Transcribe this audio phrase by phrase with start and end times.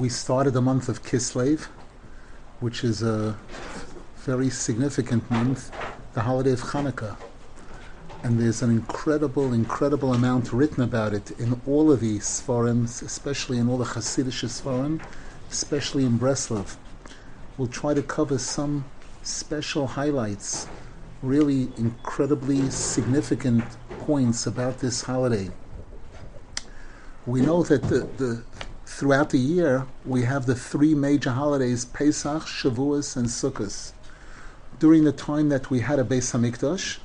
[0.00, 1.66] we started the month of Kislev,
[2.60, 3.36] which is a
[4.16, 5.70] very significant month,
[6.14, 7.18] the holiday of Hanukkah.
[8.22, 13.58] And there's an incredible, incredible amount written about it in all of these Sfarim, especially
[13.58, 15.02] in all the Hasidic Sfarim,
[15.50, 16.76] especially in Breslov.
[17.58, 18.86] We'll try to cover some
[19.22, 20.66] special highlights,
[21.20, 23.64] really incredibly significant
[23.98, 25.50] points about this holiday.
[27.26, 28.42] We know that the, the
[28.90, 33.92] throughout the year we have the three major holidays: Pesach, Shavuos, and Sukkot.
[34.78, 36.98] During the time that we had a Beis Hamikdash,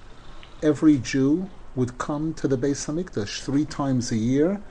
[0.64, 4.62] every Jew would come to the Beis Hamikdash three times a year.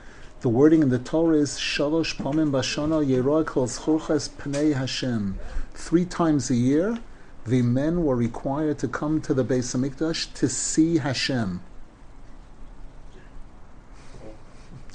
[0.41, 5.39] The wording in the Torah is Shalosh Pamim Bashana Yeroa Kol Schurches Pnei Hashem.
[5.73, 6.99] Three times a year,
[7.45, 11.61] the men were required to come to the Beis Hamikdash to see Hashem.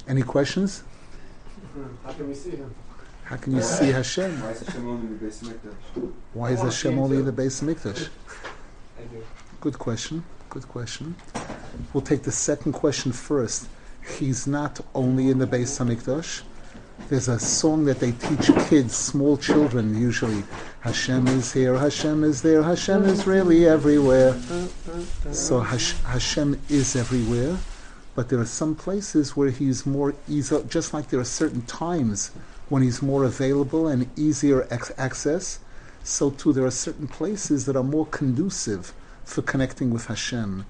[0.07, 0.83] Any questions?
[1.73, 1.83] Hmm.
[2.05, 2.75] How can we see him?
[3.23, 4.41] How can you see Hashem?
[4.41, 6.11] Why is Hashem only in the Beis Hamikdash?
[6.33, 8.09] Why is I wanna Hashem only in the Beis Hamikdash?
[9.61, 10.23] Good question.
[10.49, 11.15] Good question.
[11.93, 13.69] We'll take the second question first.
[14.17, 16.41] He's not only in the Beis Hamikdash.
[17.07, 20.43] There's a song that they teach kids, small children usually.
[20.81, 24.35] Hashem is here, Hashem is there, Hashem is really everywhere.
[25.31, 27.57] So Hash- Hashem is everywhere,
[28.15, 32.31] but there are some places where he's more easy, just like there are certain times
[32.69, 35.59] when he's more available and easier ex- access.
[36.03, 40.65] So too, there are certain places that are more conducive for connecting with Hashem.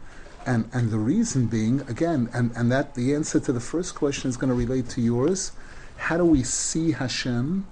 [0.46, 4.30] And, and the reason being, again, and, and that the answer to the first question
[4.30, 5.52] is going to relate to yours.
[5.98, 7.68] How do we see Hashem?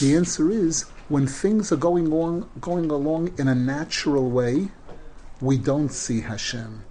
[0.00, 4.68] The answer is when things are going along, going along in a natural way,
[5.40, 6.84] we don't see Hashem.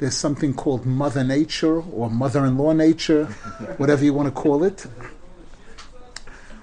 [0.00, 3.26] There's something called Mother Nature or Mother in law Nature,
[3.76, 4.86] whatever you want to call it,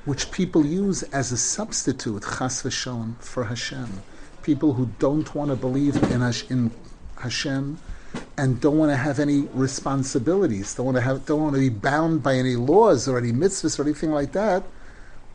[0.06, 4.02] which people use as a substitute, Chas v'shalom, for Hashem.
[4.42, 6.72] People who don't want to believe in, Hash- in
[7.20, 7.78] Hashem
[8.40, 11.70] and don't want to have any responsibilities, don't want to have, don't want to be
[11.70, 14.64] bound by any laws or any mitzvahs or anything like that.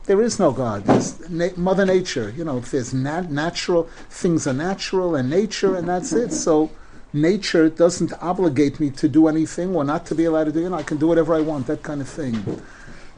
[0.06, 0.86] There is no God.
[0.86, 2.34] There's na- Mother Nature.
[2.36, 6.32] You know, if there's nat- natural things are natural and nature, and that's it.
[6.32, 6.72] So
[7.12, 10.68] nature doesn't obligate me to do anything or not to be allowed to do.
[10.68, 11.66] Know, I can do whatever I want.
[11.66, 12.62] That kind of thing.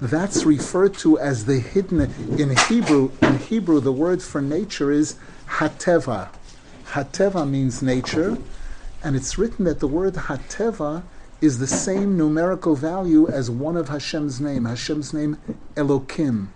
[0.01, 2.01] That's referred to as the hidden
[2.39, 3.13] in Hebrew.
[3.23, 5.17] In Hebrew, the word for nature is
[5.47, 6.31] hateva.
[6.87, 8.37] Hateva means nature,
[9.03, 11.05] and it's written that the word hateva
[11.41, 14.65] is the same numerical value as one of Hashem's name.
[14.65, 15.37] Hashem's name
[15.75, 16.49] Elokim,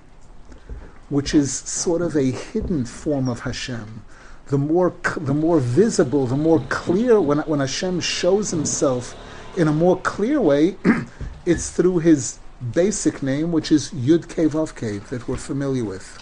[1.09, 4.03] which is sort of a hidden form of Hashem.
[4.48, 7.20] The more, the more visible, the more clear.
[7.20, 9.14] When when Hashem shows Himself
[9.56, 10.76] in a more clear way,
[11.47, 12.38] it's through His
[12.72, 16.19] basic name, which is Yud Kei Vav Kei, that we're familiar with.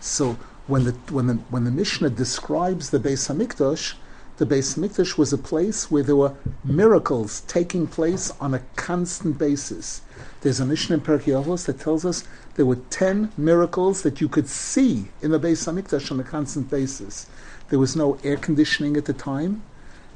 [0.00, 3.94] So when the when the when the Mishnah describes the Beis Hamikdash,
[4.38, 9.38] the Beis Hamikdash was a place where there were miracles taking place on a constant
[9.38, 10.02] basis.
[10.42, 12.24] There's a Mishnah in Pirkei Avos that tells us
[12.54, 16.68] there were ten miracles that you could see in the Beis Hamikdash on a constant
[16.70, 17.26] basis.
[17.70, 19.62] There was no air conditioning at the time,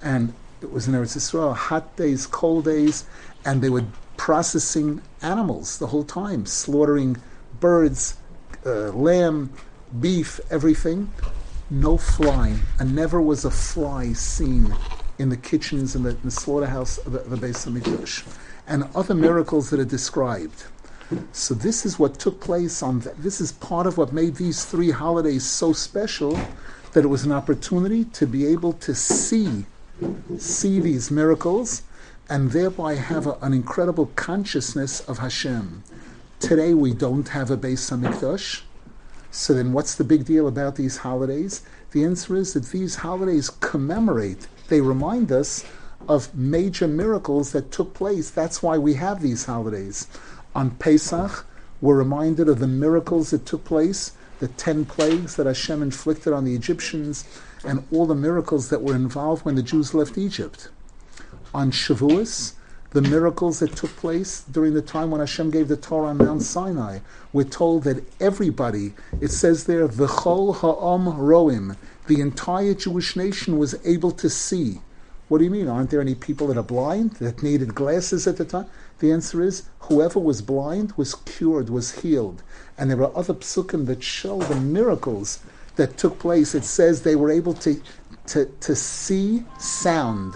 [0.02, 3.04] and it was in Eretz Yisrael, hot days, cold days,
[3.46, 3.84] and they were
[4.18, 7.16] processing animals the whole time, slaughtering
[7.58, 8.16] birds,
[8.66, 9.50] uh, lamb,
[9.98, 11.10] beef, everything.
[11.70, 14.78] No fly, and never was a fly seen
[15.18, 18.26] in the kitchens and the, the slaughterhouse of the, the Beis Hamikdash,
[18.66, 20.64] and other miracles that are described.
[21.32, 23.02] So this is what took place on.
[23.02, 26.48] th- This is part of what made these three holidays so special,
[26.92, 29.66] that it was an opportunity to be able to see,
[30.36, 31.82] see these miracles,
[32.30, 35.84] and thereby have a, an incredible consciousness of Hashem.
[36.40, 38.62] Today we don't have a Beis Hamikdash.
[39.30, 41.62] So then, what's the big deal about these holidays?
[41.92, 45.64] The answer is that these holidays commemorate, they remind us
[46.08, 48.30] of major miracles that took place.
[48.30, 50.08] That's why we have these holidays.
[50.54, 51.46] On Pesach,
[51.80, 56.44] we're reminded of the miracles that took place, the ten plagues that Hashem inflicted on
[56.44, 57.24] the Egyptians,
[57.64, 60.70] and all the miracles that were involved when the Jews left Egypt.
[61.54, 62.54] On Shavuos,
[62.90, 66.42] the miracles that took place during the time when Hashem gave the Torah on Mount
[66.42, 66.98] Sinai.
[67.32, 71.76] We're told that everybody, it says there, V'chol ha'am roim,
[72.08, 74.80] the entire Jewish nation was able to see.
[75.28, 75.68] What do you mean?
[75.68, 78.66] Aren't there any people that are blind that needed glasses at the time?
[78.98, 82.42] The answer is whoever was blind was cured, was healed.
[82.76, 85.38] And there are other psukim that show the miracles
[85.76, 86.56] that took place.
[86.56, 87.80] It says they were able to,
[88.26, 90.34] to, to see sound.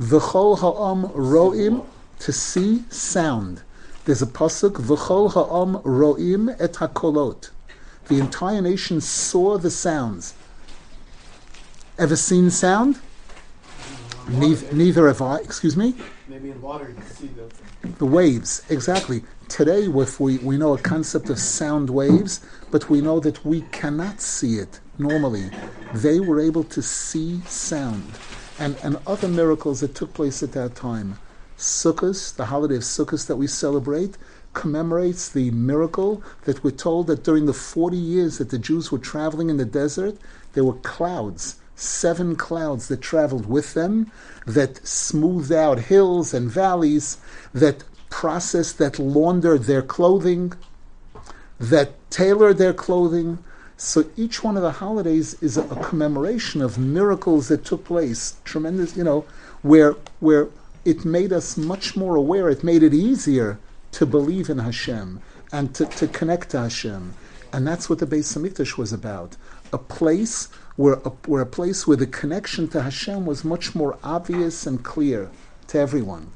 [0.00, 1.82] V'chol ha'am ro'im,
[2.20, 3.62] to see sound.
[4.04, 7.50] There's a pasuk, "V'chol ha'om ro'im et hakolot."
[8.08, 10.34] The entire nation saw the sounds.
[11.98, 12.98] Ever seen sound?
[14.28, 15.36] Neither, neither have I.
[15.36, 15.94] Excuse me.
[16.28, 17.50] Maybe in water you can see the.
[17.98, 19.22] The waves, exactly.
[19.48, 22.40] Today, we, we know a concept of sound waves,
[22.70, 25.50] but we know that we cannot see it normally.
[25.94, 28.12] They were able to see sound.
[28.60, 31.18] And, and other miracles that took place at that time.
[31.56, 34.16] Sukkot, the holiday of Sukkot that we celebrate,
[34.52, 38.98] commemorates the miracle that we're told that during the 40 years that the Jews were
[38.98, 40.16] traveling in the desert,
[40.52, 44.10] there were clouds, seven clouds that traveled with them,
[44.46, 47.18] that smoothed out hills and valleys,
[47.54, 50.52] that processed, that laundered their clothing,
[51.58, 53.38] that tailored their clothing.
[53.82, 58.34] So each one of the holidays is a, a commemoration of miracles that took place.
[58.44, 59.24] Tremendous, you know,
[59.62, 60.48] where where
[60.84, 62.50] it made us much more aware.
[62.50, 63.58] It made it easier
[63.92, 67.14] to believe in Hashem and to, to connect to Hashem.
[67.54, 69.38] And that's what the Beis Hamikdash was about.
[69.72, 73.98] A place where a, where a place where the connection to Hashem was much more
[74.04, 75.30] obvious and clear
[75.68, 76.32] to everyone.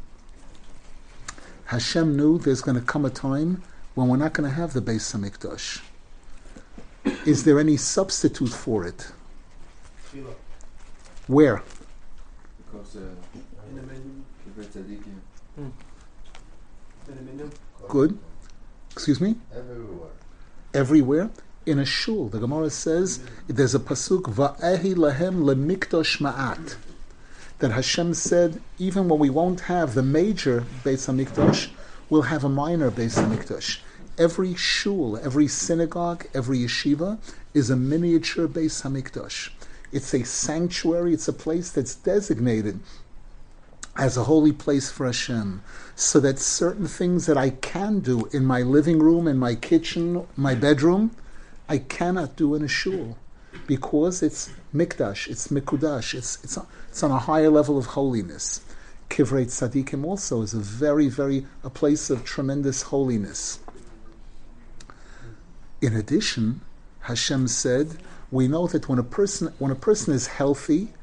[1.66, 3.62] Hashem knew there's going to come a time
[3.94, 5.82] when we're not going to have the Beis Hamikdash.
[7.26, 9.12] Is there any substitute for it?
[10.12, 10.34] Tefillah.
[11.26, 11.62] Where?
[12.58, 13.00] Because uh,
[13.70, 14.24] In the menu.
[17.08, 17.50] In the menu.
[17.88, 18.18] Good.
[18.92, 19.36] Excuse me?
[19.54, 20.10] Everywhere.
[20.74, 21.30] Everywhere.
[21.64, 26.76] In a shul, the Gemara says there's a pasuk va'ehi lahem lemikdosh ma'at.
[27.60, 31.70] That Hashem said, even when we won't have the major Beis Hamikdash,
[32.10, 33.78] we'll have a minor Beis Hamikdash.
[34.16, 37.18] Every shul, every synagogue, every yeshiva
[37.52, 39.50] is a miniature Beis Hamikdash.
[39.90, 41.14] It's a sanctuary.
[41.14, 42.78] It's a place that's designated
[43.96, 45.62] as a holy place for Hashem,
[45.96, 50.26] so that certain things that I can do in my living room, in my kitchen,
[50.36, 51.12] my bedroom,
[51.68, 53.16] I cannot do in a shul,
[53.66, 56.58] because it's mikdash, it's mikudash, it's it's
[56.88, 58.60] it's on a higher level of holiness.
[59.10, 63.60] Kivrei tzadikim also is a very very a place of tremendous holiness.
[65.84, 66.62] In addition,
[67.00, 67.98] Hashem said,
[68.30, 70.94] we know that when a person when a person is healthy,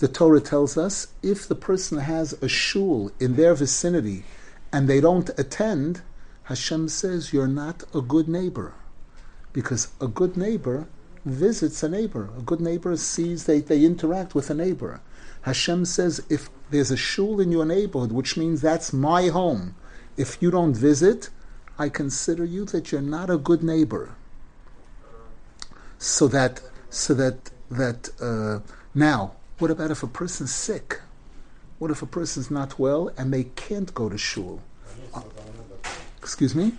[0.00, 4.24] the Torah tells us if the person has a shul in their vicinity
[4.72, 6.02] and they don't attend,
[6.42, 8.74] Hashem says you're not a good neighbor.
[9.52, 10.88] Because a good neighbor
[11.24, 12.28] visits a neighbor.
[12.36, 15.00] A good neighbor sees they, they interact with a neighbor.
[15.42, 19.76] Hashem says if there's a shul in your neighborhood, which means that's my home,
[20.16, 21.30] if you don't visit,
[21.78, 24.15] I consider you that you're not a good neighbor.
[25.98, 26.60] So that
[26.90, 28.60] so that that uh,
[28.94, 31.00] now what about if a person's sick?
[31.78, 34.60] What if a person's not well and they can't go to shul?
[35.14, 35.22] Uh,
[36.18, 36.72] excuse me?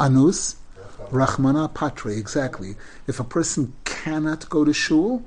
[0.00, 0.56] Anus,
[1.10, 2.76] Rahmana Patre, exactly.
[3.06, 5.22] If a person cannot go to shul,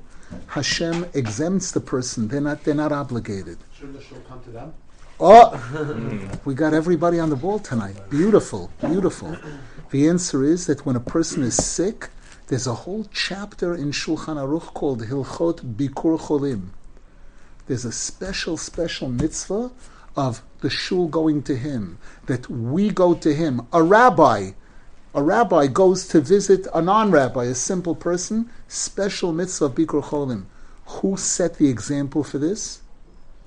[0.48, 2.28] Hashem exempts the person.
[2.28, 3.58] They're not, they're not obligated.
[3.78, 4.74] Should the shul come to them?
[5.20, 7.96] Oh, we got everybody on the ball tonight.
[8.10, 9.36] Beautiful, beautiful.
[9.90, 12.10] The answer is that when a person is sick,
[12.48, 16.68] there's a whole chapter in Shulchan Aruch called Hilchot Bikur Cholim.
[17.66, 19.70] There's a special, special mitzvah
[20.16, 23.66] of the shul going to him, that we go to him.
[23.72, 24.52] A rabbi,
[25.14, 28.50] a rabbi goes to visit a non-rabbi, a simple person.
[28.66, 30.44] Special mitzvah of Bikur Cholim.
[30.86, 32.80] Who set the example for this?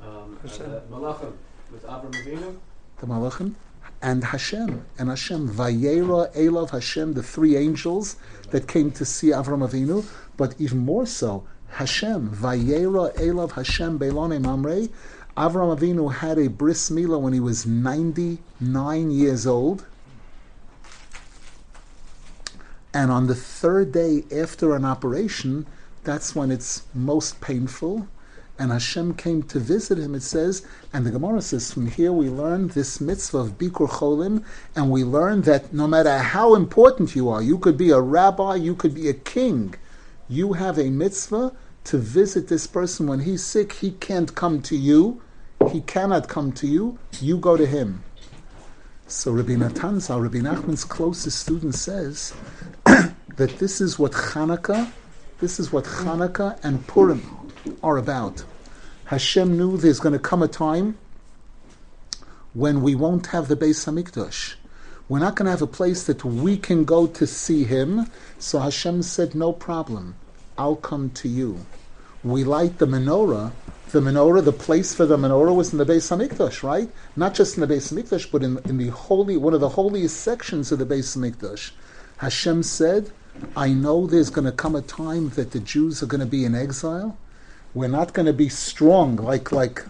[0.01, 1.33] Um, uh, the Malachim
[1.71, 2.55] with Avram Avinu.
[2.99, 3.55] the Malachim,
[4.01, 4.85] and Hashem.
[4.97, 8.15] And Hashem, Vayera, Elav, Hashem, the three angels
[8.49, 10.05] that came to see Avram Avinu,
[10.37, 14.87] but even more so, Hashem, Vayera, Elav, Hashem, Beilone Mamre.
[15.37, 19.85] Avram Avinu had a bris milah when he was 99 years old.
[22.93, 25.65] And on the third day after an operation,
[26.03, 28.07] that's when it's most painful.
[28.61, 30.63] And Hashem came to visit him, it says,
[30.93, 34.43] and the Gemara says, from here we learn this mitzvah of Bikur Cholim,
[34.75, 38.53] and we learn that no matter how important you are, you could be a rabbi,
[38.53, 39.73] you could be a king,
[40.29, 41.53] you have a mitzvah
[41.85, 43.73] to visit this person when he's sick.
[43.73, 45.23] He can't come to you,
[45.71, 48.03] he cannot come to you, you go to him.
[49.07, 52.31] So Rabbi Natanzal, Rabbi Nachman's closest student, says
[52.85, 54.91] that this is what Hanukkah,
[55.39, 57.23] this is what Hanukkah and Purim
[57.81, 58.43] are about.
[59.11, 60.97] Hashem knew there's going to come a time
[62.53, 64.53] when we won't have the Beis Hamikdash.
[65.09, 68.09] We're not going to have a place that we can go to see Him.
[68.39, 70.15] So Hashem said, "No problem,
[70.57, 71.65] I'll come to you."
[72.23, 73.51] We light the menorah
[73.91, 76.89] the menorah, the place for the menorah was in the Beis Hamikdash, right?
[77.17, 80.21] Not just in the Beis Hamikdash, but in, in the holy, one of the holiest
[80.21, 81.71] sections of the Beis Hamikdash.
[82.19, 83.11] Hashem said,
[83.57, 86.45] I know there's going to come a time that the Jews are going to be
[86.45, 87.17] in exile.
[87.73, 89.85] We're not going to be strong, like, like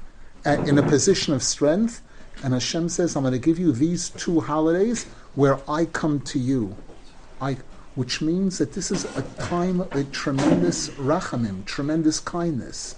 [0.45, 2.01] in a position of strength.
[2.43, 6.39] And Hashem says, I'm going to give you these two holidays where I come to
[6.39, 6.75] you.
[7.39, 7.57] I,
[7.95, 12.95] which means that this is a time of tremendous rachamim, tremendous kindness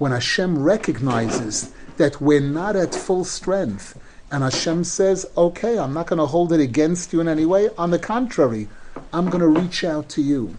[0.00, 4.00] when Hashem recognizes that we're not at full strength,
[4.32, 7.68] and Hashem says, okay, I'm not going to hold it against you in any way.
[7.76, 8.66] On the contrary,
[9.12, 10.56] I'm going to reach out to you.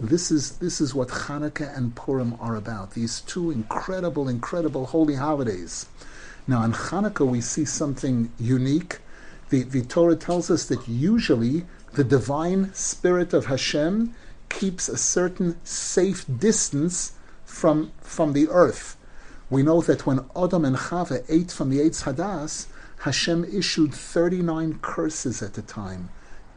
[0.00, 5.16] This is, this is what Hanukkah and Purim are about, these two incredible, incredible holy
[5.16, 5.86] holidays.
[6.46, 9.00] Now, in Hanukkah, we see something unique.
[9.50, 14.14] The, the Torah tells us that usually the divine spirit of Hashem
[14.48, 17.12] keeps a certain safe distance
[17.44, 18.96] from, from the earth.
[19.50, 22.68] We know that when Adam and Chava ate from the Eitz Hadas,
[23.00, 26.08] Hashem issued 39 curses at the time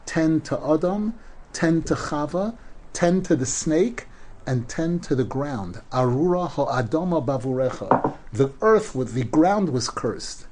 [0.06, 1.14] 10 to Adam,
[1.52, 2.56] 10 to Chava,
[2.94, 4.06] 10 to the snake,
[4.46, 5.82] and 10 to the ground.
[5.92, 8.14] Arura ha'adama bavurecha.
[8.32, 10.46] The earth, with the ground was cursed.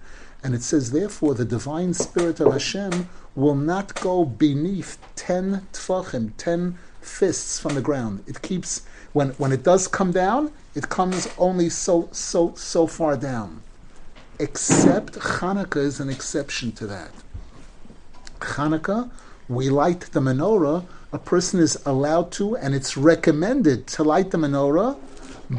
[0.44, 6.32] And it says, therefore, the divine spirit of Hashem will not go beneath 10 tfachim,
[6.36, 8.24] 10 fists from the ground.
[8.26, 8.82] It keeps
[9.12, 13.62] when, when it does come down, it comes only so, so, so far down.
[14.38, 17.10] Except Hanukkah is an exception to that.
[18.40, 19.10] Hanukkah,
[19.48, 20.84] we light the menorah.
[21.14, 24.98] A person is allowed to, and it's recommended to light the menorah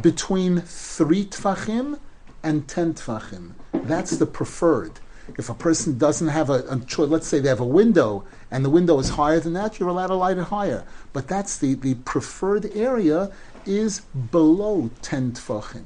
[0.01, 1.99] between three tfachim
[2.41, 3.51] and ten tfachim.
[3.71, 4.93] That's the preferred.
[5.37, 8.65] If a person doesn't have a, a choice, let's say they have a window and
[8.65, 10.85] the window is higher than that, you're allowed to light it higher.
[11.13, 13.31] But that's the, the preferred area
[13.63, 13.99] is
[14.31, 15.85] below 10 tfachim.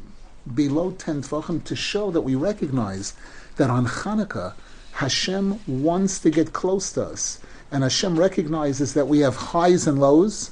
[0.55, 3.15] Below 10 tfachim to show that we recognize
[3.57, 4.53] that on Hanukkah,
[4.93, 7.39] Hashem wants to get close to us.
[7.71, 10.51] And Hashem recognizes that we have highs and lows.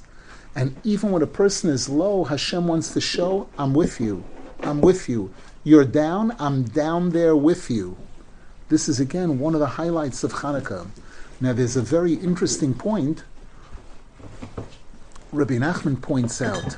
[0.55, 4.24] And even when a person is low, Hashem wants to show, I'm with you.
[4.62, 5.34] I'm with you.
[5.63, 7.98] You're down, I'm down there with you.
[8.69, 10.88] This is again one of the highlights of Hanukkah.
[11.39, 13.24] Now, there's a very interesting point.
[15.31, 16.77] Rabbi Nachman points out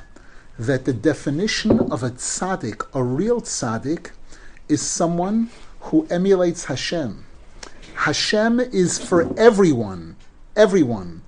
[0.57, 4.11] that the definition of a tzaddik, a real tzaddik,
[4.67, 5.49] is someone
[5.81, 7.23] who emulates Hashem.
[7.95, 10.16] Hashem is for everyone,
[10.57, 11.21] everyone.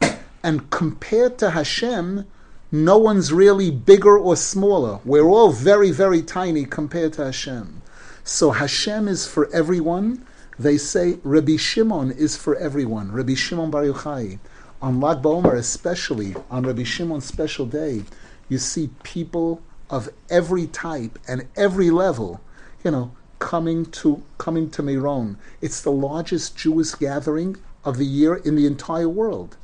[0.44, 2.26] And compared to Hashem,
[2.72, 5.00] no one's really bigger or smaller.
[5.06, 7.82] We're all very, very tiny compared to Hashem.
[8.24, 10.26] So Hashem is for everyone,
[10.58, 13.12] they say Rabbi Shimon is for everyone.
[13.12, 14.40] Rabbi Shimon Bar Yochai.
[14.82, 18.04] On Lag BaOmer, especially on Rabbi Shimon's special day,
[18.50, 22.42] you see people of every type and every level,
[22.84, 25.38] you know, coming to coming to Meron.
[25.62, 29.58] It's the largest Jewish gathering of the year in the entire world.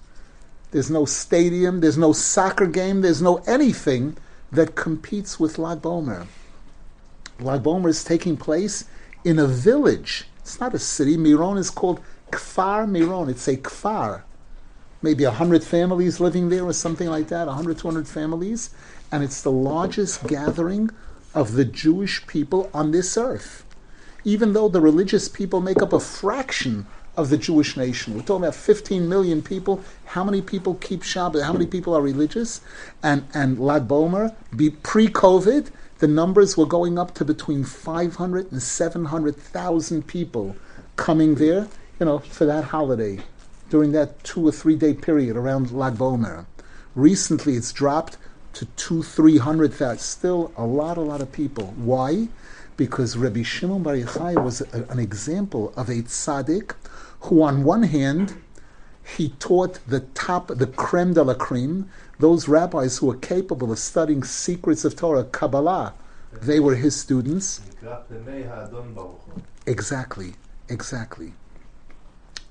[0.72, 4.18] There's no stadium, there's no soccer game, there's no anything
[4.52, 6.28] that competes with Lag BaOmer.
[7.40, 8.86] Lag BaOmer is taking place
[9.24, 11.18] in a village it's not a city.
[11.18, 12.00] Miron is called
[12.32, 13.30] Kfar Miron.
[13.30, 14.22] It's a Kfar.
[15.02, 18.70] Maybe a hundred families living there or something like that, 100, 200 families.
[19.12, 20.92] And it's the largest gathering
[21.34, 23.66] of the Jewish people on this earth.
[24.24, 26.86] Even though the religious people make up a fraction
[27.18, 28.14] of the Jewish nation.
[28.14, 29.82] We're talking about 15 million people.
[30.06, 31.44] How many people keep Shabbat?
[31.44, 32.62] How many people are religious?
[33.04, 38.62] And and Lag BaOmer, be pre-COVID, the numbers were going up to between 500 and
[38.62, 40.56] 700,000 people
[40.98, 41.68] coming there,
[42.00, 43.20] you know, for that holiday
[43.70, 46.46] during that two or three day period around Lag BaOmer.
[46.96, 48.18] Recently, it's dropped
[48.54, 50.00] to two, three hundred thousand.
[50.00, 51.74] Still a lot, a lot of people.
[51.76, 52.30] Why?
[52.78, 56.74] Because Rabbi Shimon Bar Yochai was a, an example of a tzaddik
[57.25, 58.41] who, on one hand,
[59.17, 61.89] he taught the top, the creme de la creme,
[62.20, 65.94] those rabbis who were capable of studying secrets of Torah, Kabbalah,
[66.32, 67.62] they were his students.
[69.65, 70.34] Exactly,
[70.70, 71.34] exactly.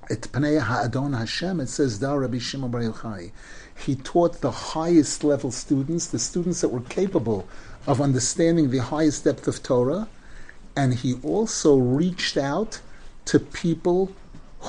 [0.09, 3.31] At Pnei Ha'adon Hashem, it says, Da Rabbi Shimon Bar Yochai.
[3.75, 7.47] He taught the highest level students, the students that were capable
[7.87, 10.07] of understanding the highest depth of Torah,
[10.75, 12.81] and he also reached out
[13.25, 14.11] to people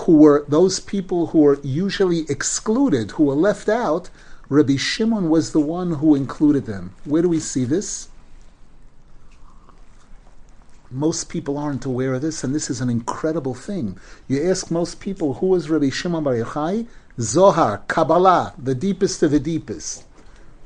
[0.05, 4.11] who were those people who were usually excluded, who were left out,
[4.49, 6.95] Rabbi Shimon was the one who included them.
[7.05, 8.09] Where do we see this?
[10.91, 13.99] Most people aren't aware of this, and this is an incredible thing.
[14.29, 16.87] You ask most people, who is Rabbi Shimon Bar Yochai?
[17.19, 20.05] Zohar, Kabbalah, the deepest of the deepest.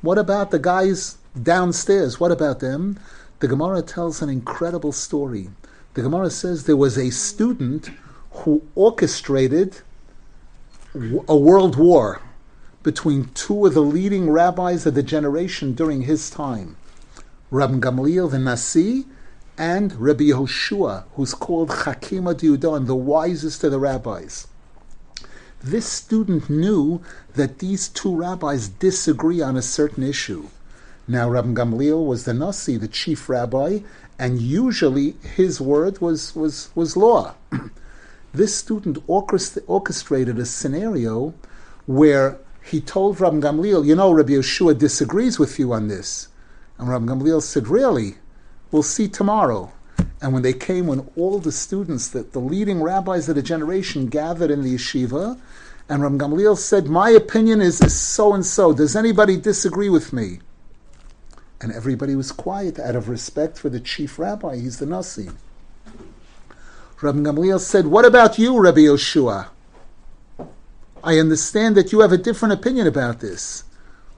[0.02, 2.20] What about the guys downstairs?
[2.20, 2.98] What about them?
[3.40, 5.48] the Gemara tells an incredible story.
[5.94, 7.88] The Gemara says there was a student
[8.40, 9.82] who orchestrated
[11.28, 12.20] a world war
[12.82, 16.76] between two of the leading rabbis of the generation during his time,
[17.50, 19.04] Rabbi Gamliel the Nasi
[19.58, 24.46] and Rabbi Yehoshua, who's called Chakima Diudan, the wisest of the rabbis.
[25.62, 27.02] This student knew
[27.34, 30.48] that these two rabbis disagree on a certain issue.
[31.06, 33.80] Now, Rabbi Gamliel was the Nasi, the chief rabbi,
[34.18, 37.34] and usually his word was, was, was law.
[38.32, 41.34] this student orchestrated a scenario
[41.86, 46.28] where he told Rabbi Gamliel, you know, Rabbi Yeshua disagrees with you on this.
[46.78, 48.16] And Rabbi Gamliel said, really?
[48.70, 49.72] We'll see tomorrow.
[50.22, 54.06] And when they came, when all the students, the, the leading rabbis of the generation
[54.06, 55.38] gathered in the yeshiva,
[55.88, 58.72] and Rabbi Gamliel said, My opinion is, is so and so.
[58.72, 60.40] Does anybody disagree with me?
[61.60, 64.56] And everybody was quiet out of respect for the chief rabbi.
[64.56, 65.30] He's the Nasi.
[67.02, 69.48] Rabbi Gamliel said, What about you, Rabbi Yoshua?
[71.02, 73.64] I understand that you have a different opinion about this.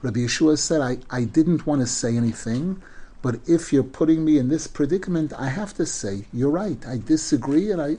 [0.01, 2.81] Rabbi Yeshua said, I, I didn't want to say anything,
[3.21, 6.85] but if you're putting me in this predicament, I have to say, you're right.
[6.85, 7.97] I disagree, and I.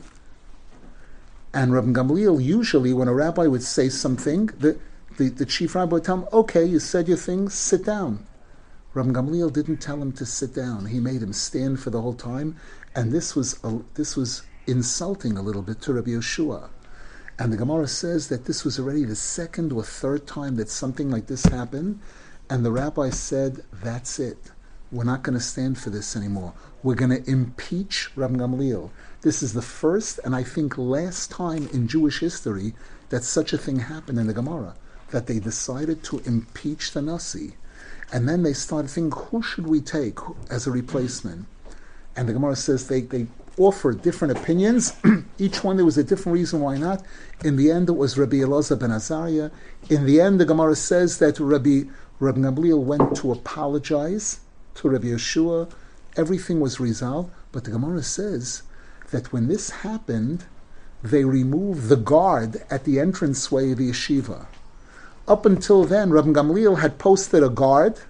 [1.54, 4.78] And Rabbi Gamliel, usually, when a rabbi would say something, the,
[5.16, 8.26] the, the chief rabbi would tell him, okay, you said your thing, sit down.
[8.92, 10.86] Rabbi Gamliel didn't tell him to sit down.
[10.86, 12.56] He made him stand for the whole time,
[12.94, 16.68] and this was a, this was insulting a little bit to Rabbi Yeshua.
[17.38, 21.10] And the Gemara says that this was already the second or third time that something
[21.10, 22.00] like this happened,
[22.48, 24.52] and the rabbi said, "That's it.
[24.92, 26.52] We're not going to stand for this anymore.
[26.82, 28.90] We're going to impeach Rabbi Gamliel."
[29.22, 32.74] This is the first and I think last time in Jewish history
[33.08, 34.74] that such a thing happened in the Gemara,
[35.10, 37.56] that they decided to impeach the Nasi.
[38.12, 40.18] And then they started thinking, who should we take
[40.50, 41.46] as a replacement?
[42.16, 43.26] And the Gemara says they, they
[43.58, 44.94] offered different opinions.
[45.38, 47.02] Each one there was a different reason why not.
[47.44, 49.50] In the end, it was Rabbi Elazar ben Azariah.
[49.88, 51.82] In the end, the Gemara says that Rabbi
[52.20, 54.40] Rabbi Gamliel went to apologize
[54.76, 55.70] to Rabbi Yeshua.
[56.16, 57.30] Everything was resolved.
[57.52, 58.62] But the Gemara says
[59.10, 60.44] that when this happened,
[61.02, 64.46] they removed the guard at the entranceway of the yeshiva.
[65.28, 68.00] Up until then, Rabbi Gamliel had posted a guard,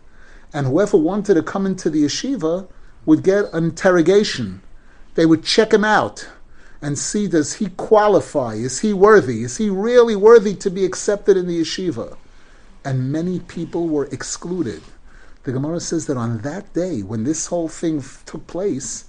[0.52, 2.68] and whoever wanted to come into the yeshiva
[3.04, 4.62] would get an interrogation.
[5.14, 6.28] They would check him out
[6.82, 8.54] and see does he qualify?
[8.54, 9.42] Is he worthy?
[9.42, 12.16] Is he really worthy to be accepted in the yeshiva?
[12.84, 14.82] And many people were excluded.
[15.44, 19.06] The Gemara says that on that day, when this whole thing took place,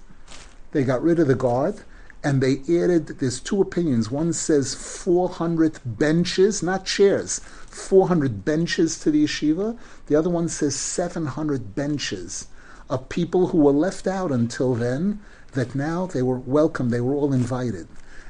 [0.71, 1.81] they got rid of the guard
[2.23, 4.09] and they added, there's two opinions.
[4.09, 9.77] One says 400 benches, not chairs, 400 benches to the yeshiva.
[10.07, 12.47] The other one says 700 benches
[12.89, 15.19] of people who were left out until then,
[15.55, 17.87] that now they were welcome, they were all invited.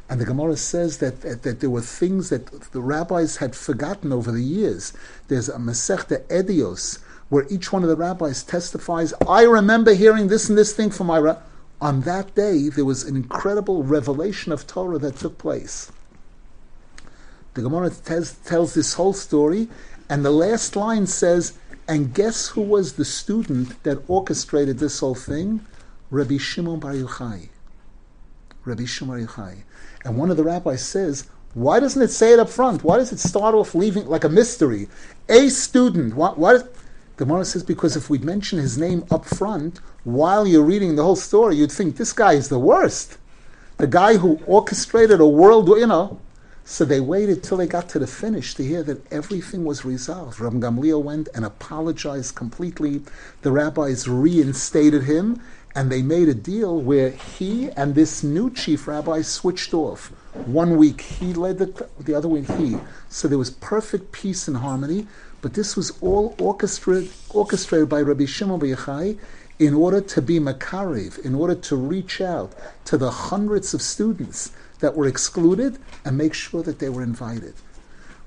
[0.10, 4.14] And the Gemara says that, that, that, there were things that the rabbis had forgotten
[4.14, 4.94] over the years.
[5.28, 10.48] There's a Masechta Edios, where each one of the rabbis testifies, I remember hearing this
[10.48, 11.38] and this thing from my
[11.82, 15.92] on that day, there was an incredible revelation of Torah that took place.
[17.54, 19.68] The Gemara tells this whole story,
[20.10, 21.54] and the last line says,
[21.88, 25.66] and guess who was the student that orchestrated this whole thing?
[26.10, 27.50] Rabbi Shimon Bar Yochai.
[28.64, 29.64] Rabbi Shimon Bar Yochai.
[30.04, 32.84] And one of the rabbis says, why doesn't it say it up front?
[32.84, 34.88] Why does it start off leaving like a mystery?
[35.30, 36.14] A student.
[36.14, 40.46] Why, why does, the Gemara says because if we'd mention his name up front while
[40.46, 43.18] you're reading the whole story, you'd think this guy is the worst.
[43.78, 46.20] The guy who orchestrated a world, you know.
[46.66, 50.40] So they waited till they got to the finish to hear that everything was resolved.
[50.40, 53.04] Rabbi Gamliel went and apologized completely.
[53.44, 55.42] The rabbis reinstated him,
[55.76, 60.08] and they made a deal where he and this new chief rabbi switched off.
[60.46, 62.78] One week he led the, the other week he.
[63.10, 65.08] So there was perfect peace and harmony.
[65.42, 69.20] But this was all orchestrated, orchestrated by Rabbi Shimon Bar Yochai
[69.60, 72.54] in order to be Makariv, in order to reach out
[72.86, 77.54] to the hundreds of students that were excluded and make sure that they were invited.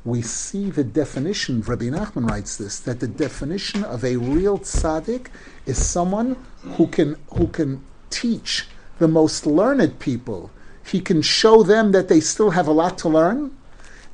[0.09, 5.27] We see the definition, Rabbi Nachman writes this, that the definition of a real tzaddik
[5.67, 8.69] is someone who can, who can teach
[8.99, 10.51] the most learned people.
[10.83, 13.55] He can show them that they still have a lot to learn,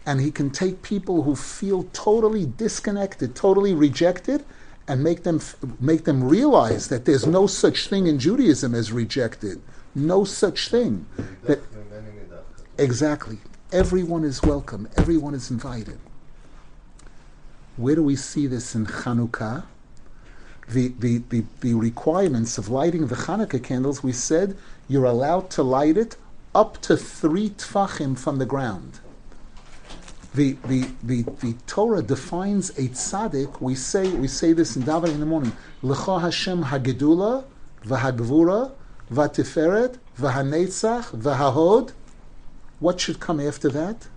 [0.05, 4.45] and he can take people who feel totally disconnected, totally rejected,
[4.89, 5.41] and make them
[5.79, 9.63] make them realize that there's no such thing in Judaism as rejected,
[9.95, 11.07] no such thing.
[11.45, 11.61] That
[12.79, 13.39] exactly,
[13.75, 15.99] everyone is welcome, everyone is invited.
[17.77, 19.65] Where do we see this in Chanukah?
[20.69, 24.57] the, the, the, the requirements of lighting the Hanukkah candles, we said
[24.89, 26.17] you're allowed to light it
[26.55, 29.01] up to three tfachim from the ground.
[30.35, 33.61] The, the, the, the Torah defines a tzaddik.
[33.61, 35.53] We say we say this in Davar in the morning.
[35.83, 37.45] Lecha Hashem hagedula
[37.85, 38.73] v'hagvura
[39.13, 41.93] v'tiferet v'hanetzach v'hahod.
[42.81, 44.09] What should come after that?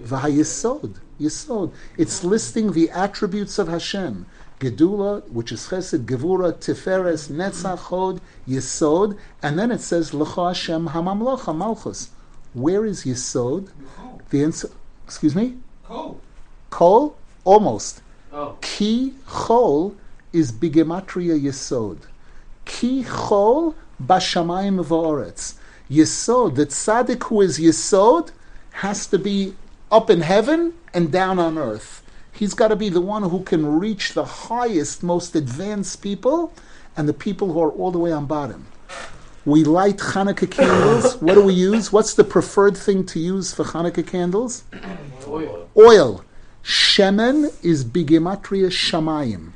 [0.00, 0.96] V'hayisod.
[1.20, 1.72] Yisod.
[1.96, 4.26] It's listing the attributes of Hashem.
[4.60, 10.88] Gedula, which is Chesed, Gevura, Tiferes, Netzach, Chod, Yisod, and then it says L'cha Hashem
[10.88, 12.10] Hamamlocha Malchus.
[12.54, 13.68] Where is Yisod?
[14.30, 14.70] The answer,
[15.04, 15.56] excuse me?
[15.84, 16.20] Kol.
[16.70, 17.16] Kol?
[17.44, 18.00] Almost.
[18.32, 18.56] Oh.
[18.60, 19.94] Ki Chol
[20.32, 21.98] is Bigematria Yisod.
[22.64, 25.54] Ki Chol Bashamayim Va'oretz.
[25.90, 28.30] Yisod, the tzaddik who is Yisod,
[28.72, 29.54] has to be
[29.90, 32.02] up in heaven and down on earth.
[32.32, 36.52] He's got to be the one who can reach the highest, most advanced people
[36.96, 38.66] and the people who are all the way on bottom.
[39.44, 41.16] We light Hanukkah candles.
[41.20, 41.92] What do we use?
[41.92, 44.64] What's the preferred thing to use for Hanukkah candles?
[45.28, 45.68] Oil.
[45.76, 46.24] Oil.
[46.62, 49.52] Shemen is bigematria shamayim.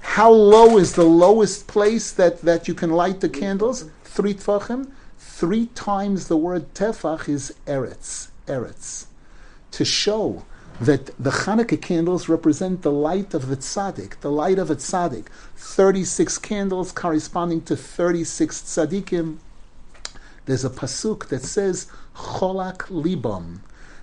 [0.00, 3.90] How low is the lowest place that, that you can light the candles?
[4.04, 4.90] Three tefachim.
[5.36, 8.28] Three times the word tefach is eretz.
[8.46, 9.04] Eretz.
[9.72, 10.46] To show
[10.80, 15.26] that the Hanukkah candles represent the light of the tzaddik, the light of a tzaddik.
[15.54, 19.36] 36 candles corresponding to 36 tzaddikim.
[20.46, 23.58] There's a pasuk that says, Cholak libam,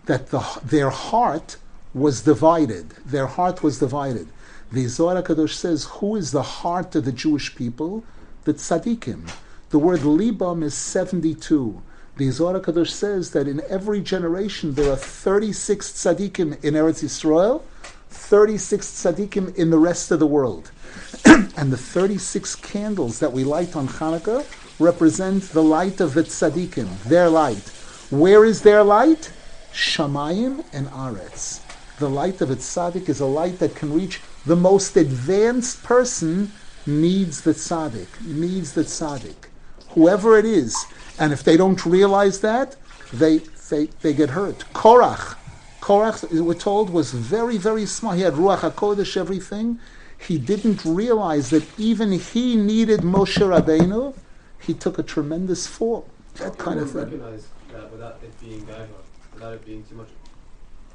[0.05, 1.57] that the, their heart
[1.95, 2.91] was divided.
[3.07, 4.27] Their heart was divided.
[4.71, 8.03] The Zohar Kadosh says, who is the heart of the Jewish people?
[8.43, 9.31] The tzaddikim.
[9.73, 11.81] The word libam is 72.
[12.17, 17.63] The Zohar Kadosh says that in every generation there are 36 tzaddikim in Eretz Yisrael,
[18.11, 20.69] 36 tzaddikim in the rest of the world.
[21.25, 24.45] and the 36 candles that we light on Hanukkah
[24.79, 27.67] represent the light of the tzaddikim, their light.
[28.11, 29.33] Where is their light?
[29.71, 31.61] Shamayim and Aretz.
[31.97, 36.51] The light of a tzaddik is a light that can reach the most advanced person
[36.85, 39.49] needs the tzaddik, needs the tzaddik.
[39.93, 40.85] Whoever it is,
[41.19, 42.75] and if they don't realize that,
[43.11, 44.65] they, they, they get hurt.
[44.73, 45.37] Korach.
[45.81, 48.17] Korach, we're told, was very, very smart.
[48.17, 49.79] He had Ruach HaKodesh, everything.
[50.17, 54.15] He didn't realize that even he needed Moshe Rabbeinu.
[54.59, 56.07] He took a tremendous fall.
[56.35, 57.03] That kind of thing.
[57.03, 58.87] recognize that without it being gaiva,
[59.33, 60.07] without it being too much,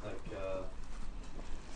[0.05, 0.63] like, uh,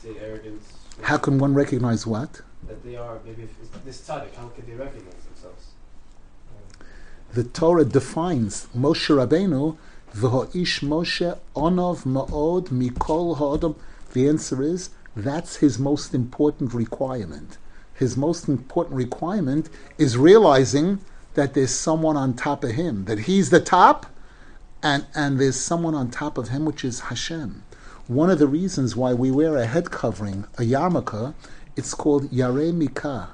[0.02, 0.72] say, arrogance.
[1.02, 2.40] How can one recognize what?
[2.66, 5.21] That they are, maybe if it's this tzaddik, how can they recognize?
[7.34, 9.78] The Torah defines Moshe Rabbeinu,
[10.14, 13.74] V'ho'ish Moshe onov ma'od mikol ha'odom.
[14.12, 17.56] The answer is, that's his most important requirement.
[17.94, 21.00] His most important requirement is realizing
[21.32, 24.04] that there's someone on top of him, that he's the top,
[24.82, 27.62] and, and there's someone on top of him, which is Hashem.
[28.08, 31.32] One of the reasons why we wear a head covering, a yarmulke,
[31.76, 33.28] it's called Yareh Mikah,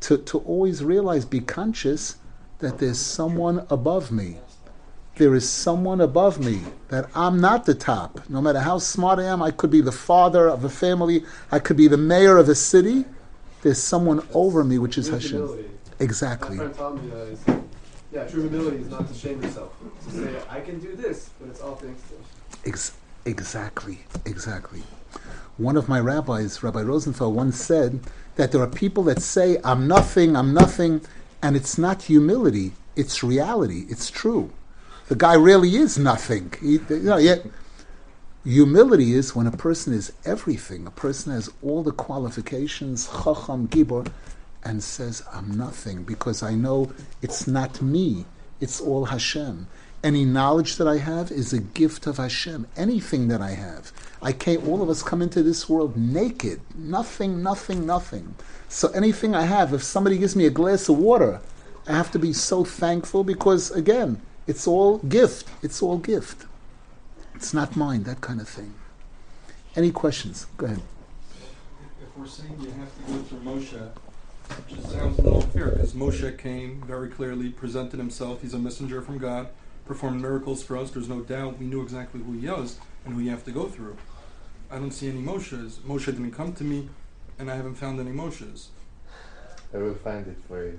[0.00, 2.16] to, to always realize, be conscious
[2.58, 4.38] that there's someone above me.
[5.16, 8.20] There is someone above me, that I'm not the top.
[8.28, 11.58] No matter how smart I am, I could be the father of a family, I
[11.58, 13.04] could be the mayor of a city.
[13.62, 15.64] There's someone over me, which is Hashem.
[15.98, 16.56] Exactly.
[16.56, 17.40] My friend told me that is,
[18.12, 19.74] yeah, true humility is not to shame yourself.
[20.04, 24.82] To say, I can do this, but it's all thanks to Ex- exactly, exactly.
[25.56, 28.00] One of my rabbis, Rabbi Rosenfeld, once said
[28.36, 31.00] that there are people that say, I'm nothing, I'm nothing,
[31.42, 34.50] and it's not humility, it's reality, it's true.
[35.08, 36.52] The guy really is nothing.
[36.60, 37.46] He, you know, yet
[38.44, 40.86] humility is when a person is everything.
[40.86, 44.10] A person has all the qualifications, chacham, gibor,
[44.64, 48.26] and says, I'm nothing, because I know it's not me,
[48.60, 49.66] it's all Hashem.
[50.02, 52.68] Any knowledge that I have is a gift of Hashem.
[52.76, 53.92] Anything that I have.
[54.22, 56.60] I can't, all of us come into this world naked.
[56.76, 58.34] Nothing, nothing, nothing.
[58.68, 61.40] So anything I have, if somebody gives me a glass of water,
[61.88, 65.48] I have to be so thankful because, again, it's all gift.
[65.62, 66.46] It's all gift.
[67.34, 68.74] It's not mine, that kind of thing.
[69.74, 70.46] Any questions?
[70.56, 70.82] Go ahead.
[72.02, 73.90] If we're saying you have to go through Moshe,
[74.50, 78.42] it just sounds a little unfair because Moshe came very clearly, presented himself.
[78.42, 79.48] He's a messenger from God,
[79.88, 80.90] performed miracles for us.
[80.90, 83.66] There's no doubt we knew exactly who he was and who you have to go
[83.66, 83.96] through.
[84.70, 85.78] I don't see any Moshes.
[85.80, 86.90] Moshe didn't come to me,
[87.38, 88.66] and I haven't found any Moshes.
[89.74, 90.78] I will find it for you.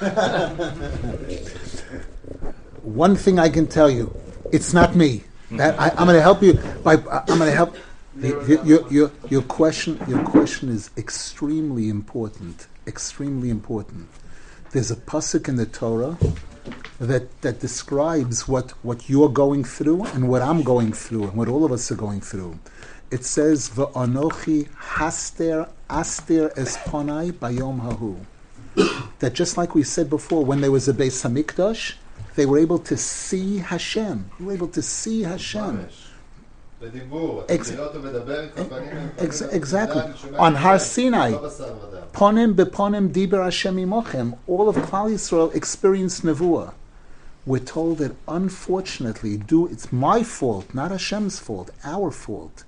[2.82, 4.14] One thing I can tell you,
[4.52, 5.22] it's not me.
[5.52, 7.76] That I, I'm going to help you by I'm going to help.
[8.16, 12.66] The- narrow the- down your, your, your question your question is extremely important.
[12.86, 14.08] Extremely important.
[14.72, 16.18] There's a pasuk in the Torah
[16.98, 21.48] that that describes what, what you're going through and what I'm going through and what
[21.48, 22.58] all of us are going through.
[23.10, 28.24] It says V'anochi haster aster esponai bayom hahu.
[29.18, 31.94] That just like we said before, when there was a Beis Hamikdash,
[32.36, 34.30] they were able to see Hashem.
[34.38, 35.88] They were able to see Hashem
[39.50, 40.02] exactly.
[40.38, 41.32] On Har Sinai,
[42.12, 46.74] ponim beponim diber Hashem imochem, all of Klal Yisrael experienced nevuah.
[47.44, 52.62] We're told that unfortunately, do it's my fault, not Hashem's fault, our fault,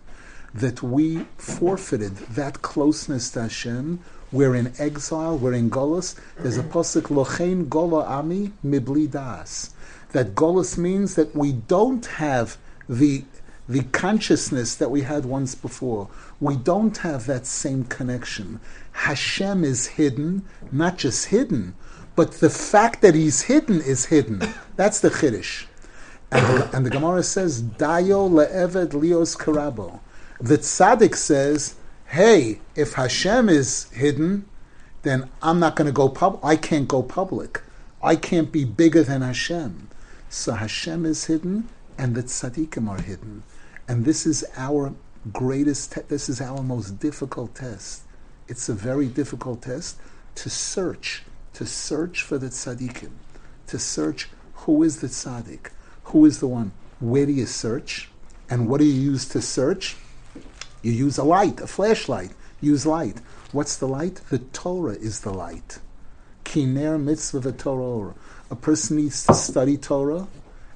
[0.53, 4.00] that we forfeited that closeness to Hashem.
[4.33, 5.38] We're in exile.
[5.38, 6.16] We're in Golos.
[6.38, 9.74] There's a pasuk lochein gola ami mibli das.
[10.11, 12.57] That Golos means that we don't have
[12.88, 13.24] the
[13.68, 16.09] the consciousness that we had once before.
[16.40, 18.61] We don't have that same connection.
[18.92, 21.74] Hashem is hidden, not just hidden,
[22.16, 24.42] but the fact that He's hidden is hidden.
[24.77, 25.66] That's the chiddush.
[26.31, 30.00] And the, and the Gemara says, "Dayo le'eved lios karabo."
[30.40, 31.74] The tzaddik says,
[32.07, 34.46] "Hey, if Hashem is hidden,
[35.03, 36.44] then I'm not going to go public.
[36.44, 37.62] I can't go public.
[38.03, 39.88] I can't be bigger than Hashem."
[40.29, 43.44] So Hashem is hidden, and the tzaddikim are hidden,
[43.88, 44.94] and this is our
[45.33, 45.92] greatest.
[45.92, 48.03] Te- this is our most difficult test.
[48.49, 49.99] It's a very difficult test
[50.37, 51.23] to search,
[51.55, 53.12] to search for the tzaddikim,
[53.68, 55.70] to search who is the tzaddik,
[56.05, 56.73] who is the one.
[57.01, 58.11] Where do you search,
[58.49, 59.97] and what do you use to search?
[60.83, 62.33] You use a light, a flashlight.
[62.61, 63.18] Use light.
[63.53, 64.20] What's the light?
[64.31, 65.79] The Torah is the light.
[66.44, 68.14] Kiner mitzvah Torah.
[68.51, 70.29] A person needs to study Torah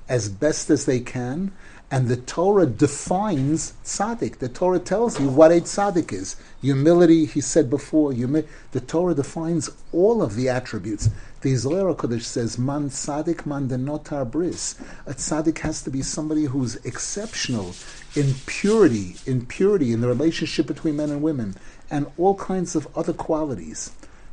[0.09, 1.53] as best as they can,
[1.91, 4.39] and the Torah defines tzaddik.
[4.39, 6.37] The Torah tells you what a tzaddik is.
[6.61, 8.13] Humility, he said before.
[8.13, 11.09] Humi- the Torah defines all of the attributes.
[11.41, 14.75] The Zohar Kodesh says, "Man tzaddik, man denotar bris."
[15.07, 17.75] A tzaddik has to be somebody who's exceptional
[18.15, 21.55] in purity, in purity in the relationship between men and women,
[21.91, 23.93] and all kinds of other qualities.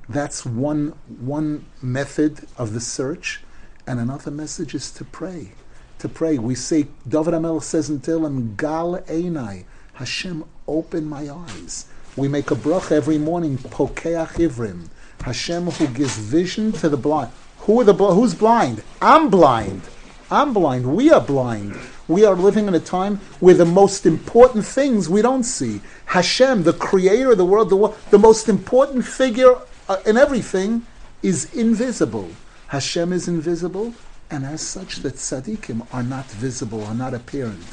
[0.10, 3.41] That's one one method of the search,
[3.88, 5.54] and another message is to pray.
[5.99, 11.86] To pray, we say David Amel says in Tehillim, "Gal Einai," Hashem, open my eyes.
[12.15, 14.88] We make a bracha every morning, Pokeach Ivrim,
[15.21, 17.31] Hashem who gives vision to the blind.
[17.60, 18.84] Who are the who's blind?
[19.01, 19.81] I'm blind.
[20.29, 20.95] I'm blind.
[20.95, 21.77] We are blind.
[22.08, 25.81] We are living in a time where the most important things we don't see.
[26.05, 29.55] Hashem, the creator of the world, the, wo- the most important figure
[29.89, 30.86] uh, in everything,
[31.23, 32.29] is invisible.
[32.67, 33.93] Hashem is invisible,
[34.30, 37.66] and as such, the tzaddikim are not visible, are not apparent.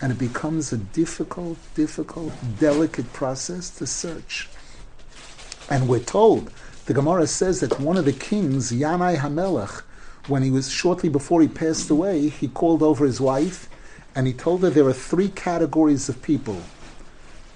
[0.00, 4.48] And it becomes a difficult, difficult, delicate process to search.
[5.70, 6.50] And we're told,
[6.84, 9.82] the Gemara says that one of the kings, Yanai Hamelech,
[10.28, 13.68] when he was shortly before he passed away, he called over his wife
[14.14, 16.60] and he told her there are three categories of people.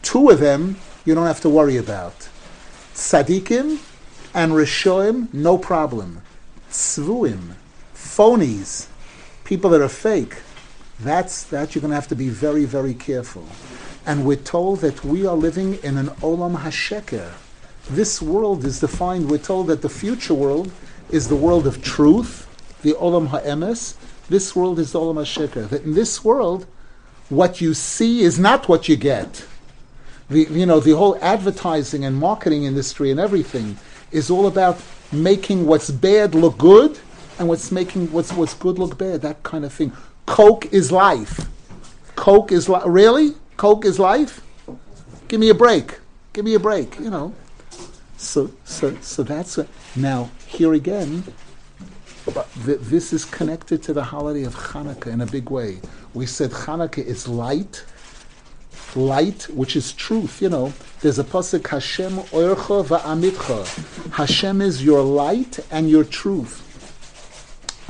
[0.02, 2.28] Two of them you don't have to worry about.
[2.94, 3.78] Tzadikim
[4.34, 6.22] and Rishoim, no problem.
[6.70, 7.54] Tzvuim,
[8.20, 8.86] phonies,
[9.44, 10.36] people that are fake,
[10.98, 13.46] that's that you're going to have to be very, very careful.
[14.04, 17.32] And we're told that we are living in an olam hasheker.
[17.88, 19.30] This world is defined.
[19.30, 20.70] We're told that the future world
[21.08, 22.46] is the world of truth,
[22.82, 23.94] the olam ha'emes.
[24.28, 25.70] This world is olam hasheker.
[25.70, 26.66] That in this world,
[27.30, 29.46] what you see is not what you get.
[30.28, 33.78] The, you know, the whole advertising and marketing industry and everything
[34.12, 34.78] is all about
[35.10, 37.00] making what's bad look good
[37.40, 39.22] and what's making what's what's good look bad.
[39.22, 39.92] That kind of thing.
[40.26, 41.48] Coke is life.
[42.14, 44.42] Coke is really Coke is life.
[45.26, 45.98] Give me a break.
[46.34, 47.00] Give me a break.
[47.00, 47.34] You know.
[48.18, 51.24] So so so that's a, now here again.
[52.66, 55.80] Th- this is connected to the holiday of Hanukkah in a big way.
[56.12, 57.84] We said Hanukkah is light,
[58.94, 60.42] light, which is truth.
[60.42, 64.12] You know, there's a pasuk Hashem oircha va'amitcha.
[64.12, 66.69] Hashem is your light and your truth.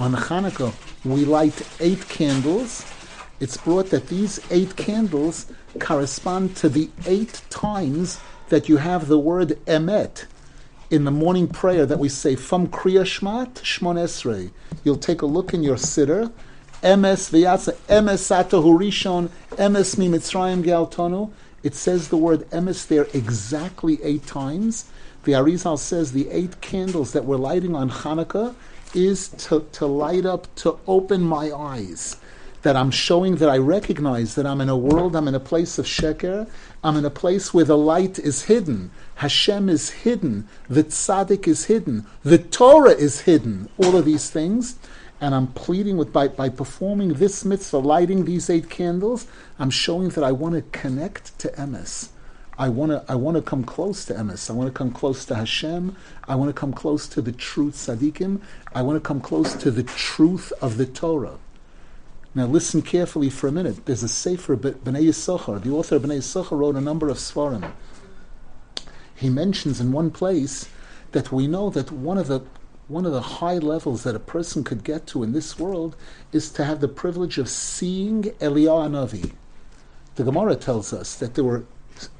[0.00, 0.72] On Hanukkah,
[1.04, 2.90] we light eight candles.
[3.38, 9.18] It's brought that these eight candles correspond to the eight times that you have the
[9.18, 10.24] word emet
[10.90, 14.52] in the morning prayer that we say from Kriya Shmat Shmon Esrei.
[14.84, 16.32] You'll take a look in your siddur.
[16.82, 18.30] Emes v'yatsa emes
[18.78, 21.30] rishon emes mi mitzrayim gealtonu.
[21.62, 24.90] It says the word emes there exactly eight times.
[25.24, 28.54] The Arizal says the eight candles that we're lighting on Hanukkah
[28.94, 32.16] is to, to light up, to open my eyes.
[32.62, 35.78] that I'm showing that I recognize that I'm in a world, I'm in a place
[35.78, 36.46] of sheker,
[36.84, 38.90] I'm in a place where the light is hidden.
[39.16, 44.76] Hashem is hidden, the tzaddik is hidden, the Torah is hidden, all of these things.
[45.22, 49.26] And I'm pleading with by, by performing this mitzvah, lighting these eight candles,
[49.58, 52.08] I'm showing that I want to connect to emes.
[52.60, 54.50] I want to I want to come close to emes.
[54.50, 55.96] I want to come close to Hashem.
[56.28, 58.42] I want to come close to the truth tzaddikim.
[58.74, 61.38] I want to come close to the truth of the Torah.
[62.34, 63.86] Now listen carefully for a minute.
[63.86, 65.62] There's a Sefer B'nai Yisachar.
[65.62, 67.72] The author of B'nai Yisachar wrote a number of svarim.
[69.14, 70.68] He mentions in one place
[71.12, 72.42] that we know that one of the
[72.88, 75.96] one of the high levels that a person could get to in this world
[76.30, 79.32] is to have the privilege of seeing Eliyahu Navi.
[80.16, 81.64] The Gemara tells us that there were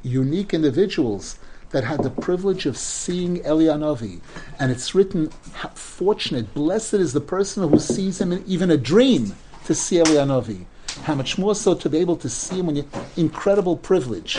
[0.03, 1.38] unique individuals
[1.71, 4.21] that had the privilege of seeing Eliyahu Navi.
[4.59, 5.29] And it's written,
[5.75, 9.35] fortunate, blessed is the person who sees him in even a dream
[9.66, 10.64] to see Eliyahu Navi.
[11.05, 14.38] How much more so to be able to see him when you incredible privilege.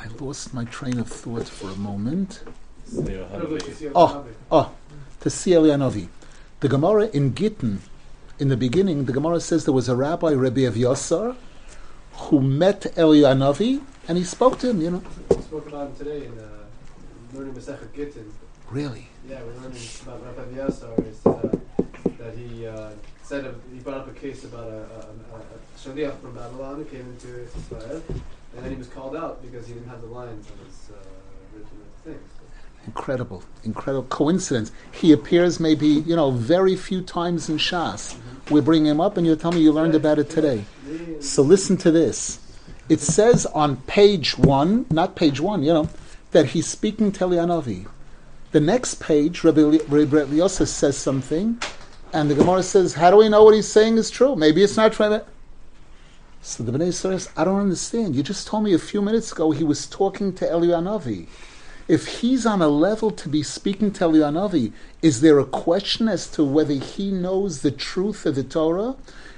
[0.00, 2.42] I lost my train of thought for a moment.
[3.94, 4.72] Oh, oh,
[5.20, 6.08] to see Eliyahu
[6.60, 7.80] The Gemara in Gittin,
[8.38, 11.36] in the beginning, the Gemara says there was a rabbi, Rabbi Avyasar,
[12.12, 15.02] who met Eliyahu and he spoke to him, you know.
[15.30, 16.48] We spoke about him today in uh,
[17.34, 18.32] learning Masechet Gittin.
[18.70, 19.08] Really?
[19.28, 21.06] Yeah, we're learning about Rabbi Vyasar.
[21.06, 21.58] Is, uh,
[22.18, 22.90] that he uh,
[23.22, 26.84] said of, he brought up a case about a, a, a, shaliach from Babylon who
[26.84, 30.46] came into Israel, and then he was called out because he didn't have the lines
[30.50, 30.98] on his uh,
[31.54, 32.30] written things.
[32.86, 34.72] Incredible, incredible coincidence.
[34.92, 38.16] He appears maybe, you know, very few times in Shas.
[38.50, 40.64] We bring him up and you tell me you learned about it today.
[41.20, 42.40] So listen to this.
[42.88, 45.90] It says on page one, not page one, you know,
[46.30, 47.86] that he's speaking to Elianavi.
[48.52, 51.60] The next page, Rabbi, Rabbi says something,
[52.14, 54.34] and the Gemara says, How do we know what he's saying is true?
[54.34, 55.20] Maybe it's not true.
[56.40, 58.16] So the Bnei says, I don't understand.
[58.16, 61.26] You just told me a few minutes ago he was talking to Elianavi.
[61.88, 66.26] If he's on a level to be speaking to Elianavi, is there a question as
[66.32, 68.94] to whether he knows the truth of the Torah?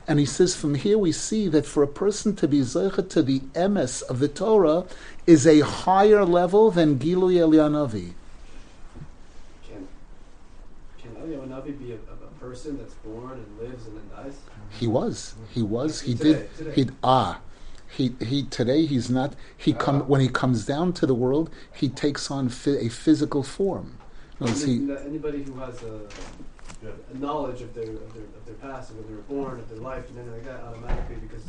[0.08, 3.22] And he says, from here we see that for a person to be zeicha to
[3.22, 4.84] the emes of the Torah
[5.28, 8.14] is a higher level than Gilui Elianavi.
[9.68, 9.86] Can
[10.98, 11.14] can
[11.78, 14.36] be a, a, a person that's born and lives and then dies?
[14.70, 15.34] He was.
[15.54, 16.00] He was.
[16.00, 16.56] He Today, did.
[16.56, 16.72] today.
[16.74, 17.40] He ah.
[17.90, 18.44] He he.
[18.44, 19.34] Today he's not.
[19.56, 20.04] He come Ah.
[20.04, 21.50] when he comes down to the world.
[21.72, 23.98] He takes on fi- a physical form.
[24.40, 26.00] No, Any- see, anybody who has a,
[27.14, 29.68] a knowledge of their, of their of their past, of when they were born, of
[29.68, 31.42] their life, and anything like that, automatically because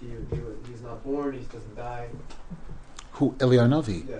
[0.00, 2.08] he, he he's not born, he doesn't die.
[3.12, 4.08] who Elianavi?
[4.08, 4.16] Yeah,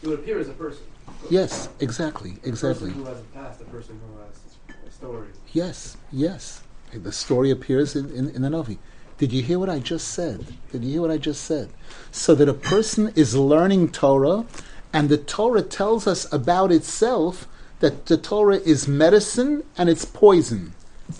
[0.00, 0.82] he would appear as a person.
[1.30, 2.90] Yes, exactly, exactly.
[2.90, 5.28] who has a past, a person who has a story.
[5.52, 6.62] Yes, yes.
[6.92, 8.78] The story appears in, in, in the Navi.
[9.20, 10.46] Did you hear what I just said?
[10.72, 11.68] Did you hear what I just said?
[12.10, 14.46] So that a person is learning Torah,
[14.94, 17.46] and the Torah tells us about itself
[17.80, 20.72] that the Torah is medicine and it's poison.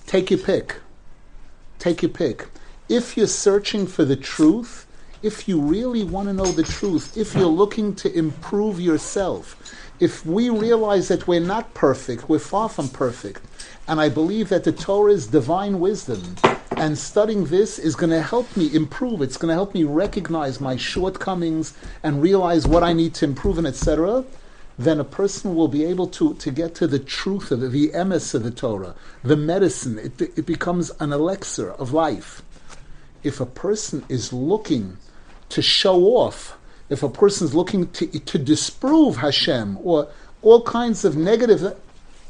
[0.07, 0.77] Take your pick.
[1.79, 2.49] Take your pick.
[2.89, 4.87] If you're searching for the truth,
[5.23, 10.25] if you really want to know the truth, if you're looking to improve yourself, if
[10.25, 13.43] we realize that we're not perfect, we're far from perfect,
[13.87, 16.37] and I believe that the Torah is divine wisdom,
[16.77, 19.23] and studying this is going to help me improve.
[19.23, 23.59] It's going to help me recognize my shortcomings and realize what I need to improve
[23.59, 24.25] in, etc.
[24.79, 28.35] Then a person will be able to, to get to the truth of the, emes
[28.35, 29.99] of the Torah, the medicine.
[29.99, 32.43] It, it becomes an elixir of life
[33.23, 34.97] if a person is looking
[35.51, 36.57] to show off,
[36.89, 40.09] if a person is looking to, to disprove Hashem or
[40.43, 41.77] all kinds of negative,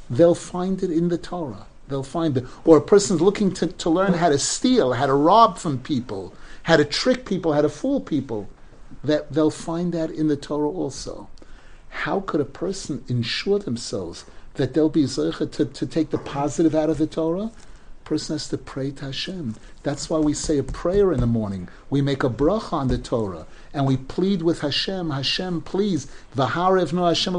[0.09, 1.67] they'll find it in the Torah.
[1.91, 2.47] They'll find it.
[2.65, 6.33] Or a person's looking to, to learn how to steal, how to rob from people,
[6.63, 8.49] how to trick people, how to fool people.
[9.05, 11.29] That they'll find that in the Torah also.
[11.89, 14.25] How could a person ensure themselves
[14.55, 17.51] that they'll be zeicha to, to take the positive out of the Torah?
[18.11, 19.55] Person has to pray to Hashem.
[19.85, 21.69] That's why we say a prayer in the morning.
[21.91, 26.93] We make a bracha on the Torah, and we plead with Hashem, Hashem, please, v'harev
[26.93, 27.35] no Hashem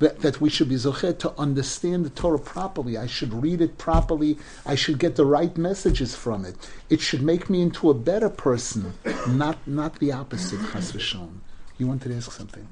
[0.00, 2.98] that, that we should be zochet to understand the Torah properly.
[2.98, 4.36] I should read it properly.
[4.66, 6.56] I should get the right messages from it.
[6.90, 8.92] It should make me into a better person,
[9.26, 10.60] not not the opposite.
[10.72, 11.36] Chas v'shalom.
[11.78, 12.68] You wanted to ask something?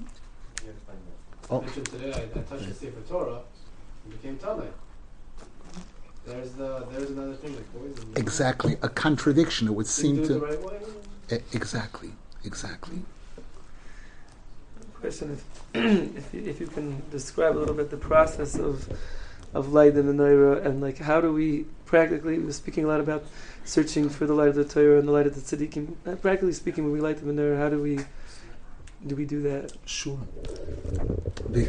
[0.61, 1.63] I Oh.
[1.63, 3.41] mentioned today, I, I touched the Sefer Torah
[4.05, 4.71] and became Tameh.
[6.27, 8.13] There's the there's another thing like poison.
[8.17, 9.69] Exactly, a contradiction.
[9.69, 10.35] It would Didn't seem do it to.
[10.35, 10.79] the right way.
[11.33, 12.11] E- Exactly,
[12.45, 12.99] exactly.
[14.95, 15.45] question if,
[16.19, 18.89] if, you, if you can describe a little bit the process of
[19.55, 23.01] of light in the Naira and like how do we practically we're speaking a lot
[23.01, 23.25] about
[23.65, 25.95] searching for the light of the Torah and the light of the tzaddikim.
[26.07, 28.01] Uh, practically speaking, when we light the menorah, how do we
[29.07, 29.73] do we do that?
[29.87, 30.19] Sure.
[31.49, 31.65] The,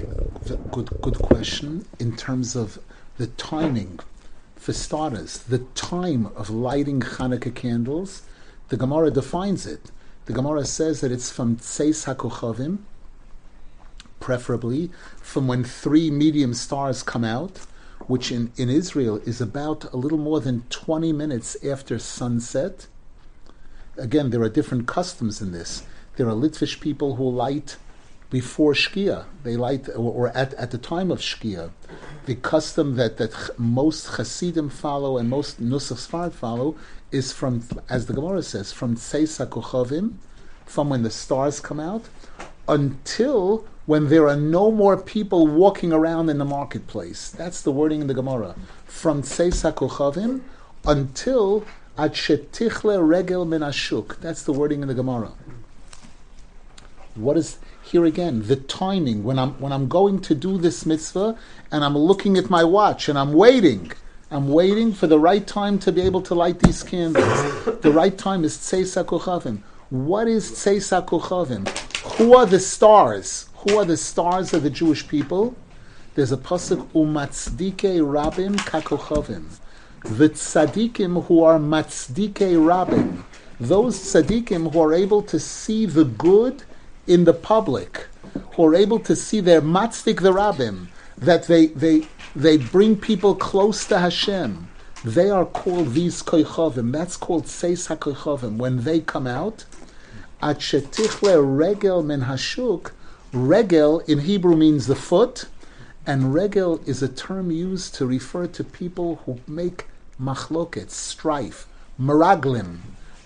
[0.45, 2.77] the good good question in terms of
[3.17, 3.99] the timing.
[4.61, 8.21] For starters, the time of lighting Hanukkah candles,
[8.69, 9.89] the Gemara defines it.
[10.25, 12.77] The Gemara says that it's from Tseis HaKochavim,
[14.19, 17.57] preferably from when three medium stars come out,
[18.05, 22.85] which in, in Israel is about a little more than 20 minutes after sunset.
[23.97, 25.81] Again, there are different customs in this.
[26.17, 27.77] There are Litvish people who light
[28.31, 29.25] before Shkia.
[29.43, 31.69] They light, or, at, at the time of Shkia.
[32.25, 36.75] The custom that, that most Hasidim follow and most Nusach Sfard follow
[37.11, 40.13] is from, as the Gemara says, from Tseis HaKochavim,
[40.65, 42.05] from when the stars come out,
[42.67, 47.29] until when there are no more people walking around in the marketplace.
[47.29, 48.55] That's the wording in the Gemara.
[48.85, 50.41] From Tseis HaKochavim
[50.85, 51.65] until
[51.97, 54.19] Ad Shetichle Regel Min Ashuk.
[54.21, 55.33] That's the wording in the Gemara.
[57.15, 57.59] What is
[57.91, 61.37] here again the timing when I'm when I'm going to do this mitzvah
[61.71, 63.91] and I'm looking at my watch and I'm waiting.
[64.29, 67.65] I'm waiting for the right time to be able to light these candles.
[67.81, 69.61] the right time is Tseis HaKochavim.
[69.89, 71.67] What is Tseis HaKochavim?
[72.15, 73.49] Who are the stars?
[73.55, 75.53] Who are the stars of the Jewish people?
[76.15, 79.47] There's a pasuk umatzdike rabim kakochavim.
[80.03, 83.23] The tzaddikim who are matzdike rabim,
[83.59, 86.63] those tzaddikim who are able to see the good
[87.11, 88.07] in the public,
[88.53, 90.87] who are able to see their matzdik the rabim,
[91.17, 94.69] that they, they, they bring people close to Hashem.
[95.03, 96.93] They are called these koichavim.
[96.93, 98.55] That's called seis hakoichavim.
[98.57, 99.65] When they come out,
[100.41, 102.91] at shetichle regel min hashuk,
[103.33, 105.45] regel in Hebrew means the foot,
[106.07, 109.87] and regel is a term used to refer to people who make
[110.19, 111.67] machloket, strife,
[111.99, 112.77] meraglim.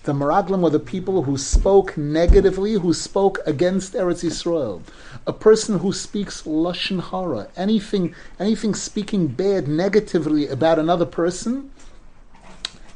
[0.06, 4.80] The meraglim were the people who spoke negatively, who spoke against Eretz Yisrael.
[5.26, 11.72] A person who speaks lashon hara, anything, anything speaking bad negatively about another person,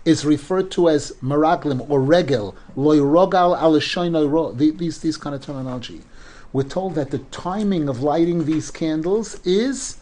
[0.05, 6.03] is referred to as meraglim or regel, loy rogal al these these kind of terminology.
[6.53, 9.97] We're told that the timing of lighting these candles is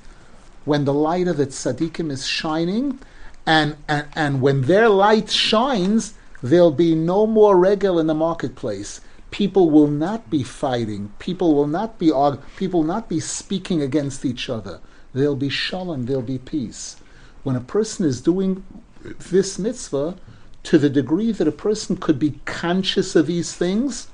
[0.67, 2.99] when the light of the tzaddikim is shining,
[3.47, 9.01] and, and, and when their light shines, there'll be no more regel in the marketplace.
[9.31, 11.13] People will not be fighting.
[11.19, 12.13] People will not be
[12.57, 14.81] people will not be speaking against each other.
[15.13, 16.07] There'll be shalom.
[16.07, 16.97] There'll be peace.
[17.43, 18.65] When a person is doing
[19.03, 20.17] this mitzvah,
[20.65, 24.09] to the degree that a person could be conscious of these things,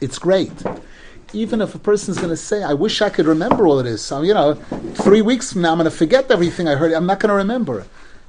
[0.00, 0.62] it's great.
[1.32, 3.84] Even if a person is going to say, I wish I could remember all of
[3.84, 4.02] this.
[4.02, 4.54] So, you know,
[4.94, 6.92] three weeks from now, I'm going to forget everything I heard.
[6.92, 7.84] I'm not going to remember.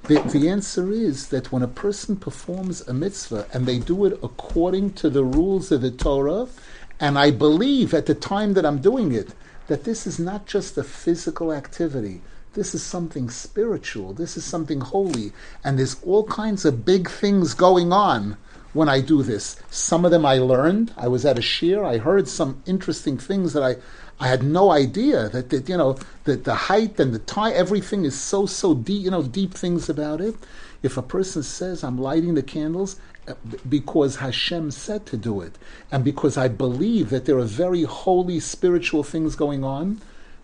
[0.08, 4.18] The, the answer is that when a person performs a mitzvah and they do it
[4.24, 6.47] according to the rules of the Torah,
[6.99, 9.34] and I believe at the time that I'm doing it,
[9.68, 12.22] that this is not just a physical activity,
[12.58, 14.14] this is something spiritual.
[14.14, 15.32] This is something holy.
[15.64, 18.36] And there's all kinds of big things going on
[18.74, 19.58] when I do this.
[19.70, 20.91] Some of them I learned.
[20.97, 21.86] I was at a shiur.
[21.86, 23.76] I heard some interesting things that I,
[24.20, 28.03] I had no idea that, that you know that the height and the time, everything
[28.03, 29.03] is so so deep.
[29.03, 30.36] You know, deep things about it.
[30.82, 32.97] If a person says, "I'm lighting the candles,"
[33.28, 33.34] uh,
[33.68, 35.57] because Hashem said to do it,
[35.91, 40.01] and because I believe that there are very holy spiritual things going on,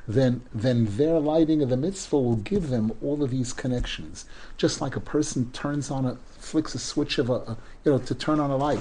[0.07, 4.26] then then their lighting of the mitzvah will give them all of these connections.
[4.57, 7.98] Just like a person turns on a flicks a switch of a, a you know
[8.00, 8.80] to turn on a light.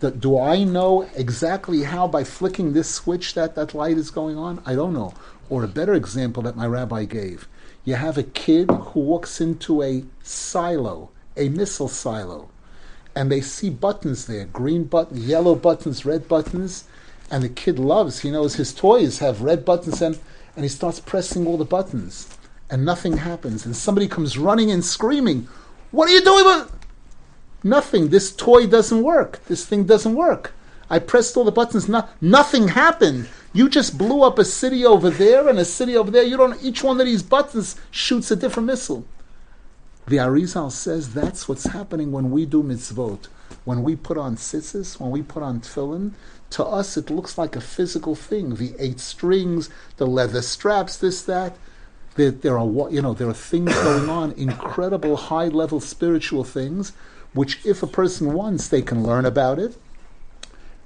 [0.00, 4.36] The, do I know exactly how by flicking this switch that that light is going
[4.36, 4.62] on?
[4.66, 5.14] I don't know.
[5.48, 7.48] Or a better example that my rabbi gave:
[7.84, 12.48] you have a kid who walks into a silo, a missile silo,
[13.14, 16.84] and they see buttons there, green buttons, yellow buttons, red buttons,
[17.30, 18.20] and the kid loves.
[18.20, 20.18] He knows his toys have red buttons and
[20.56, 22.28] and he starts pressing all the buttons,
[22.70, 23.66] and nothing happens.
[23.66, 25.48] And somebody comes running and screaming,
[25.90, 26.66] What are you doing?
[27.64, 28.10] Nothing.
[28.10, 29.40] This toy doesn't work.
[29.46, 30.52] This thing doesn't work.
[30.90, 31.88] I pressed all the buttons.
[31.88, 33.26] No, nothing happened.
[33.54, 36.22] You just blew up a city over there and a city over there.
[36.22, 36.62] You don't.
[36.62, 39.04] Each one of these buttons shoots a different missile.
[40.06, 43.28] The Arizal says that's what's happening when we do mitzvot.
[43.64, 46.12] When we put on tzitzis, when we put on tefillin,
[46.50, 48.56] to us, it looks like a physical thing.
[48.56, 51.56] The eight strings, the leather straps, this, that.
[52.16, 56.92] There, there are, you know, there are things going on, incredible high-level spiritual things,
[57.34, 59.76] which if a person wants, they can learn about it.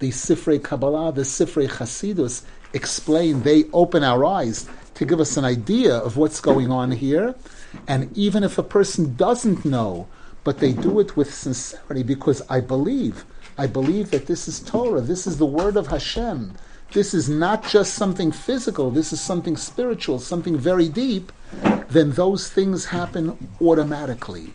[0.01, 2.43] The Sifrei Kabbalah, the Sifrei Chasidus
[2.73, 7.35] explain, they open our eyes to give us an idea of what's going on here.
[7.87, 10.09] And even if a person doesn't know,
[10.45, 13.25] but they do it with sincerity because I believe,
[13.57, 16.55] I believe that this is Torah, this is the word of Hashem.
[16.93, 21.33] This is not just something physical, this is something spiritual, something very deep,
[21.91, 24.55] then those things happen automatically.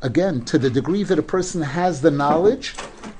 [0.00, 2.74] Again, to the degree that a person has the knowledge,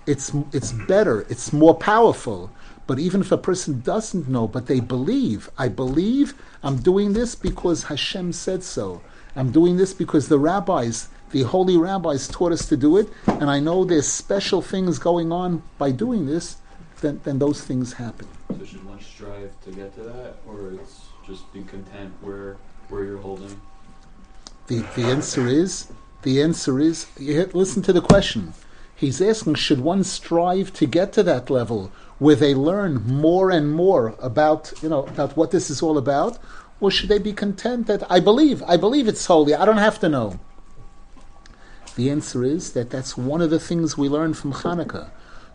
[0.07, 2.51] it's, it's better, it's more powerful.
[2.87, 7.35] But even if a person doesn't know, but they believe, I believe I'm doing this
[7.35, 9.03] because Hashem said so.
[9.37, 13.51] I'm doing this because the rabbis, the holy rabbis taught us to do it, and
[13.51, 16.57] I know there's special things going on by doing this,
[17.01, 18.27] then, then those things happen.
[18.59, 22.57] So should one strive to get to that, or it's just be content where
[22.89, 23.61] where you're holding?
[24.67, 25.89] The, the answer is,
[26.23, 28.55] the answer is, listen to the question.
[28.95, 33.73] He's asking, should one strive to get to that level where they learn more and
[33.73, 36.39] more about, you know, about what this is all about?
[36.81, 40.01] Or should they be content that I believe, I believe it's holy, I don't have
[40.01, 40.41] to know?
[41.95, 45.11] The answer is that that's one of the things we learn from Hanukkah.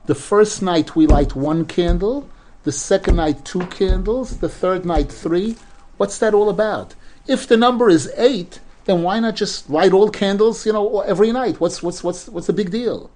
[0.06, 2.30] The first night we light one candle,
[2.64, 5.58] the second night two candles, the third night three.
[5.98, 6.96] What's that all about?
[7.28, 11.32] If the number is eight, then why not just light all candles, you know, every
[11.32, 11.60] night?
[11.60, 13.12] What's what's what's what's the big deal?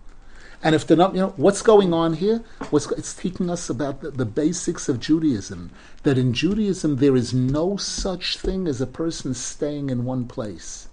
[0.64, 4.02] And if they're not, you know what's going on here, what's, it's teaching us about
[4.02, 5.70] the, the, basics of Judaism.
[6.02, 10.88] That in Judaism there is no such thing as a person staying in one place.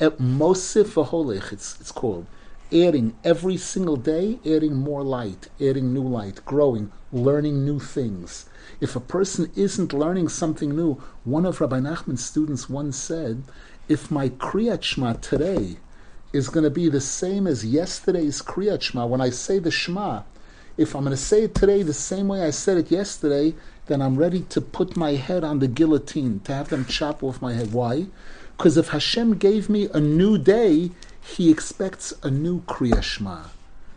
[0.00, 2.26] Mosif v'holech, it's it's called,
[2.72, 8.46] adding every single day, adding more light, adding new light, growing, learning new things.
[8.80, 13.44] If a person isn't learning something new, one of Rabbi Nachman's students once said,
[13.88, 15.76] if my Kriyat Shema today
[16.32, 20.22] is going to be the same as yesterday's Kriyat Shema, when I say the Shema,
[20.76, 23.54] if I'm going to say it today the same way I said it yesterday,
[23.86, 27.42] then I'm ready to put my head on the guillotine, to have them chop off
[27.42, 27.72] my head.
[27.72, 28.06] Why?
[28.56, 33.44] Because if Hashem gave me a new day, He expects a new Kriyat Shema.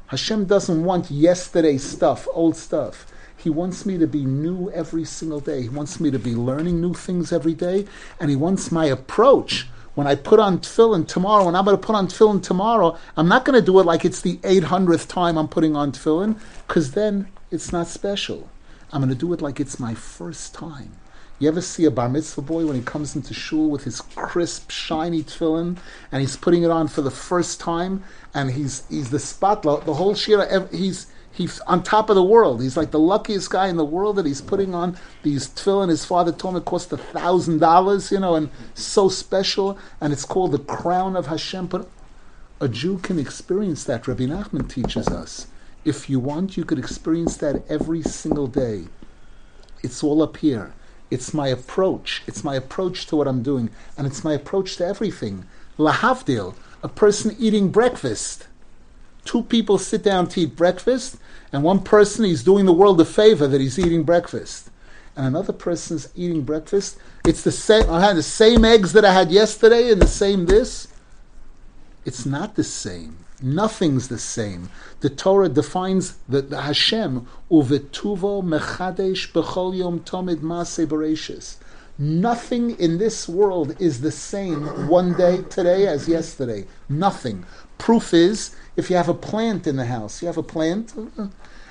[0.07, 3.05] Hashem doesn't want yesterday's stuff, old stuff.
[3.37, 5.61] He wants me to be new every single day.
[5.61, 7.85] He wants me to be learning new things every day,
[8.19, 9.67] and He wants my approach.
[9.97, 13.27] When I put on tefillin tomorrow, when I'm going to put on tefillin tomorrow, I'm
[13.27, 16.91] not going to do it like it's the 800th time I'm putting on tefillin, because
[16.91, 18.47] then it's not special.
[18.93, 20.91] I'm going to do it like it's my first time.
[21.39, 24.69] You ever see a bar mitzvah boy when he comes into shul with his crisp,
[24.69, 25.77] shiny tefillin,
[26.11, 28.03] and he's putting it on for the first time,
[28.35, 30.67] and he's he's the spotlight, the whole shira.
[30.71, 31.07] He's
[31.37, 32.61] he's on top of the world.
[32.61, 35.89] He's like the luckiest guy in the world that he's putting on these tefillin.
[35.89, 40.11] His father told him it cost a thousand dollars, you know, and so special, and
[40.11, 41.67] it's called the crown of Hashem.
[41.67, 41.87] But
[42.59, 44.07] a Jew can experience that.
[44.07, 45.47] Rabbi Nachman teaches us.
[45.85, 48.85] If you want, you could experience that every single day.
[49.83, 50.73] It's all up here.
[51.11, 52.23] It's my approach.
[52.25, 55.45] It's my approach to what I'm doing, and it's my approach to everything.
[55.77, 58.47] Lahavdil, a person eating breakfast.
[59.27, 61.17] Two people sit down to eat breakfast,
[61.51, 64.69] and one person is doing the world a favor that he's eating breakfast,
[65.17, 66.97] and another person's eating breakfast.
[67.25, 67.89] It's the same.
[67.89, 70.87] I had the same eggs that I had yesterday, and the same this.
[72.05, 73.17] It's not the same.
[73.41, 74.69] Nothing's the same.
[75.01, 81.57] The Torah defines that the Hashem uvetuvo mechadesh bechol yom tomid maase bereshis.
[81.99, 86.65] Nothing in this world is the same one day today as yesterday.
[86.87, 87.45] Nothing.
[87.77, 90.93] Proof is if you have a plant in the house, you have a plant,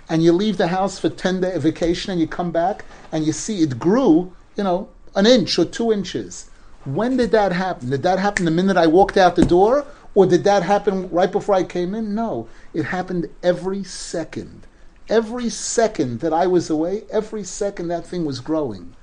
[0.08, 3.32] and you leave the house for ten day vacation, and you come back and you
[3.32, 6.50] see it grew, you know, an inch or two inches.
[6.84, 7.90] When did that happen?
[7.90, 9.84] Did that happen the minute I walked out the door,
[10.14, 12.14] or did that happen right before I came in?
[12.14, 12.48] No.
[12.72, 14.66] It happened every second.
[15.08, 18.95] Every second that I was away, every second that thing was growing.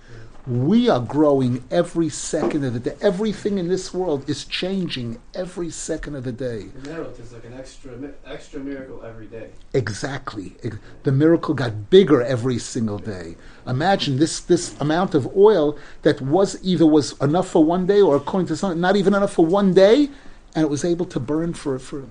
[0.46, 2.96] We are growing every second of the day.
[3.00, 6.64] Everything in this world is changing every second of the day.
[6.66, 7.94] The miracle is like an extra,
[8.26, 9.52] extra miracle every day.
[9.74, 10.58] Exactly.
[11.04, 13.38] The miracle got bigger every single day.
[13.66, 18.18] Imagine this, this amount of oil that was either was enough for one day or
[18.18, 20.10] according to some, not even enough for one day
[20.56, 22.04] and it was able to burn for for.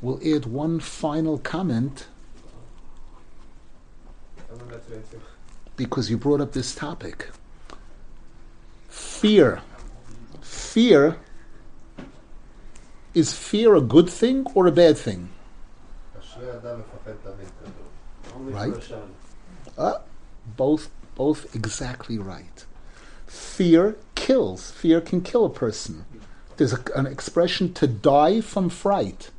[0.00, 2.06] We'll add one final comment
[5.76, 7.28] because you brought up this topic.
[8.88, 9.60] Fear.
[10.40, 11.16] Fear.
[13.14, 15.28] Is fear a good thing or a bad thing?
[18.34, 18.92] Right?
[19.76, 19.98] Uh,
[20.56, 22.64] both, both exactly right.
[23.26, 24.70] Fear kills.
[24.70, 26.04] Fear can kill a person
[26.56, 29.30] there's a, an expression to die from fright,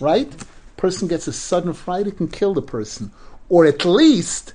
[0.00, 0.32] right?
[0.76, 3.12] Person gets a sudden fright, it can kill the person,
[3.48, 4.54] or at least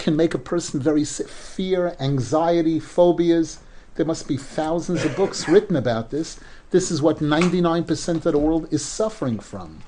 [0.00, 1.28] can make a person very sick.
[1.28, 3.58] Fear, anxiety, phobias.
[3.94, 6.40] There must be thousands of books written about this.
[6.70, 9.82] This is what 99% of the world is suffering from.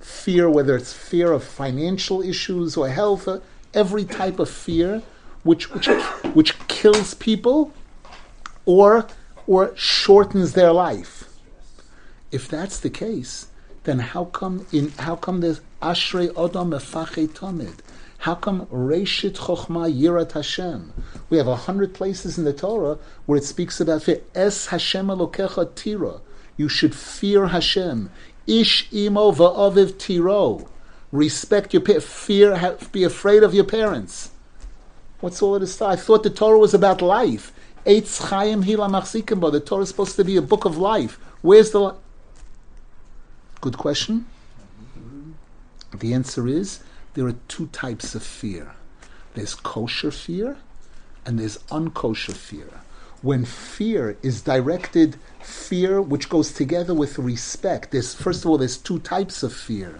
[0.00, 3.40] Fear, whether it's fear of financial issues or health, uh,
[3.74, 5.02] every type of fear
[5.42, 5.88] which, which,
[6.32, 7.72] which kills people
[8.64, 9.06] or,
[9.46, 11.28] or shortens their life.
[12.30, 13.48] If that's the case,
[13.84, 17.78] then how come in how come there's Ashrei Odom Mefachei Tamid?
[18.18, 20.92] How come Reshit Chochma Yirat Hashem?
[21.30, 24.20] We have a hundred places in the Torah where it speaks about fear.
[24.34, 26.20] Es Hashem Elokecha Tira.
[26.56, 28.10] You should fear Hashem.
[28.46, 30.68] Ish imo va'aviv tiro.
[31.12, 31.82] Respect your.
[31.82, 32.78] Fear.
[32.92, 34.30] Be afraid of your parents.
[35.20, 35.80] What's all of this?
[35.80, 37.52] I thought the Torah was about life.
[37.84, 39.52] Eitz Chaim Hila Machzikimba.
[39.52, 41.18] The Torah is supposed to be a book of life.
[41.42, 41.80] Where's the?
[41.80, 41.94] Li-
[43.60, 44.26] Good question.
[45.98, 46.80] The answer is
[47.16, 48.72] there are two types of fear.
[49.32, 50.58] There's kosher fear,
[51.24, 52.68] and there's unkosher fear.
[53.22, 57.90] When fear is directed, fear which goes together with respect.
[57.90, 59.98] There's first of all, there's two types of fear.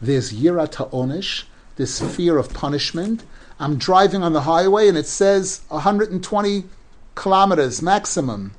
[0.00, 1.44] There's yirat ha'onish,
[1.76, 3.24] this fear of punishment.
[3.60, 6.64] I'm driving on the highway and it says 120
[7.14, 8.52] kilometers maximum,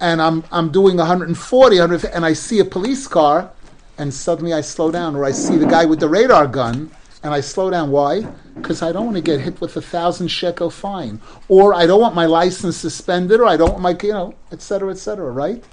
[0.00, 3.50] and I'm I'm doing 140, 150, and I see a police car,
[3.98, 6.90] and suddenly I slow down, or I see the guy with the radar gun,
[7.22, 7.90] and I slow down.
[7.90, 8.22] Why?
[8.54, 12.00] Because I don't want to get hit with a thousand shekel fine, or I don't
[12.00, 15.30] want my license suspended, or I don't want my, you know, etc., cetera, et cetera,
[15.30, 15.64] right?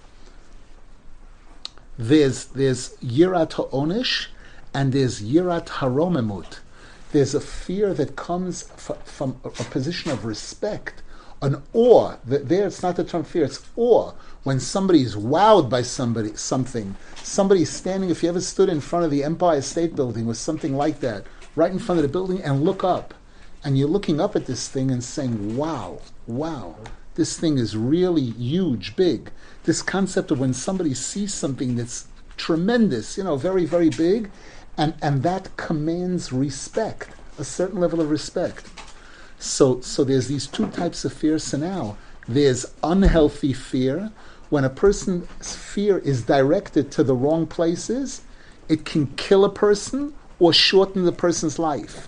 [1.98, 4.28] There's there's yirat ha'onish,
[4.74, 6.60] and there's yirat haromemut.
[7.12, 11.02] There's a fear that comes f- from a, a position of respect,
[11.42, 12.18] an awe.
[12.26, 14.12] There, it's not the term fear; it's awe.
[14.44, 18.10] When somebody is wowed by somebody, something, somebody standing.
[18.10, 21.26] If you ever stood in front of the Empire State Building or something like that,
[21.56, 23.14] right in front of the building, and look up,
[23.64, 26.76] and you're looking up at this thing and saying, "Wow, wow,
[27.16, 29.32] this thing is really huge, big."
[29.64, 34.30] This concept of when somebody sees something that's tremendous, you know, very, very big,
[34.78, 38.68] and, and that commands respect, a certain level of respect.
[39.40, 41.40] So, so there's these two types of fear.
[41.40, 41.98] So now
[42.28, 44.12] there's unhealthy fear.
[44.50, 48.22] When a person's fear is directed to the wrong places,
[48.70, 52.08] it can kill a person or shorten the person's life.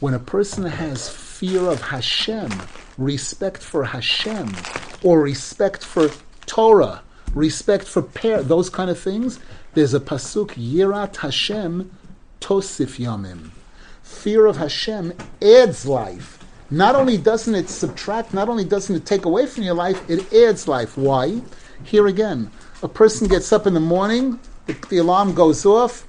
[0.00, 2.50] When a person has fear of Hashem,
[2.98, 4.54] respect for Hashem,
[5.02, 6.10] or respect for
[6.46, 7.02] Torah,
[7.34, 9.38] respect for par- those kind of things,
[9.74, 11.90] there's a pasuk Yirat Hashem
[12.40, 13.50] Tosif Yamim.
[14.02, 16.38] Fear of Hashem adds life.
[16.70, 20.32] Not only doesn't it subtract, not only doesn't it take away from your life, it
[20.32, 20.96] adds life.
[20.96, 21.42] Why?
[21.84, 22.50] Here again,
[22.82, 26.06] a person gets up in the morning, the, the alarm goes off.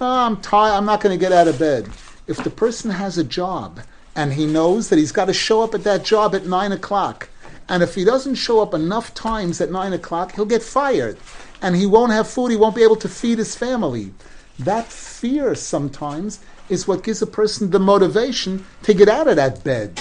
[0.00, 1.88] "Oh, I'm tired, I'm not going to get out of bed.
[2.26, 3.80] If the person has a job
[4.16, 7.28] and he knows that he's got to show up at that job at 9 o'clock,
[7.68, 11.16] and if he doesn't show up enough times at 9 o'clock, he'll get fired.
[11.62, 14.12] And he won't have food, he won't be able to feed his family.
[14.58, 19.62] That fear sometimes is what gives a person the motivation to get out of that
[19.62, 20.00] bed.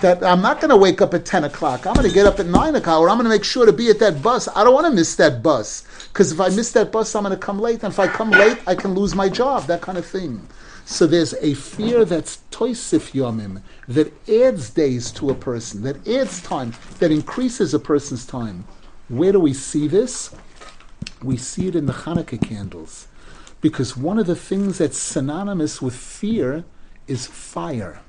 [0.00, 1.86] That I'm not going to wake up at 10 o'clock.
[1.86, 3.72] I'm going to get up at 9 o'clock, or I'm going to make sure to
[3.72, 4.48] be at that bus.
[4.54, 5.84] I don't want to miss that bus.
[6.08, 7.82] Because if I miss that bus, I'm going to come late.
[7.82, 10.48] And if I come late, I can lose my job, that kind of thing.
[10.84, 16.42] So there's a fear that's toisif yomim, that adds days to a person, that adds
[16.42, 18.64] time, that increases a person's time.
[19.08, 20.34] Where do we see this?
[21.22, 23.06] We see it in the Hanukkah candles.
[23.60, 26.64] Because one of the things that's synonymous with fear
[27.06, 28.00] is fire.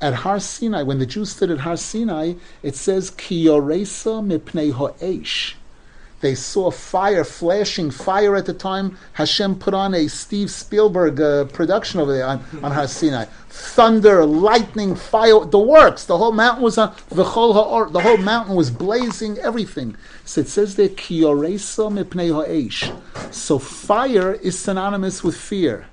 [0.00, 5.54] At Har Sinai, when the Jews stood at Har Sinai, it says, Ki yoresa mipnei.
[6.20, 8.98] They saw fire, flashing fire at the time.
[9.14, 13.26] Hashem put on a Steve Spielberg uh, production over there on, on Har Sinai.
[13.48, 16.04] Thunder, lightning, fire, the works.
[16.04, 19.96] The whole mountain was on, v'chol ha'or, the whole mountain was blazing, everything.
[20.24, 23.34] So it says there, ki yoresa mipnei.
[23.34, 25.86] So fire is synonymous with fear.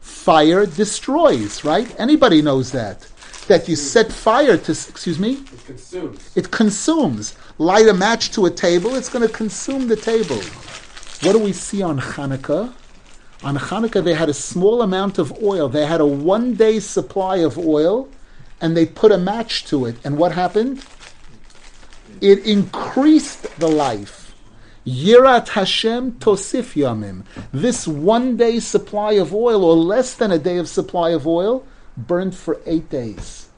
[0.00, 1.94] Fire destroys, right?
[1.98, 3.11] Anybody knows that.
[3.48, 5.32] That you set fire to, excuse me?
[5.52, 6.36] It consumes.
[6.36, 7.34] It consumes.
[7.58, 10.40] Light a match to a table, it's going to consume the table.
[11.22, 12.72] What do we see on Hanukkah?
[13.42, 15.68] On Hanukkah, they had a small amount of oil.
[15.68, 18.08] They had a one day supply of oil,
[18.60, 19.96] and they put a match to it.
[20.04, 20.84] And what happened?
[22.20, 24.34] It increased the life.
[24.86, 27.24] Yirat Hashem tosif yamim.
[27.52, 31.64] This one day supply of oil, or less than a day of supply of oil,
[31.96, 33.48] burned for eight days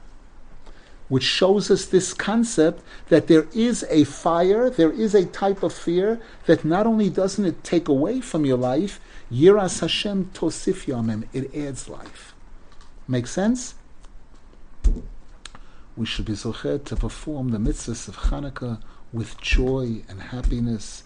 [1.07, 5.71] which shows us this concept that there is a fire, there is a type of
[5.71, 8.99] fear that not only doesn't it take away from your life,
[9.31, 12.33] Yiras Hashem tosif yamim, it adds life.
[13.07, 13.75] Make sense?
[15.95, 18.81] we should be zochet to perform the mitzvahs of Hanukkah
[19.13, 21.03] with joy and happiness.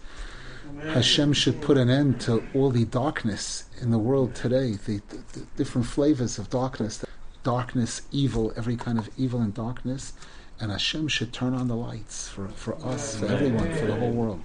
[0.81, 5.17] Hashem should put an end to all the darkness in the world today, the, the,
[5.33, 7.03] the different flavors of darkness,
[7.43, 10.13] darkness, evil, every kind of evil and darkness.
[10.59, 14.11] And Hashem should turn on the lights for, for us, for everyone, for the whole
[14.11, 14.41] world.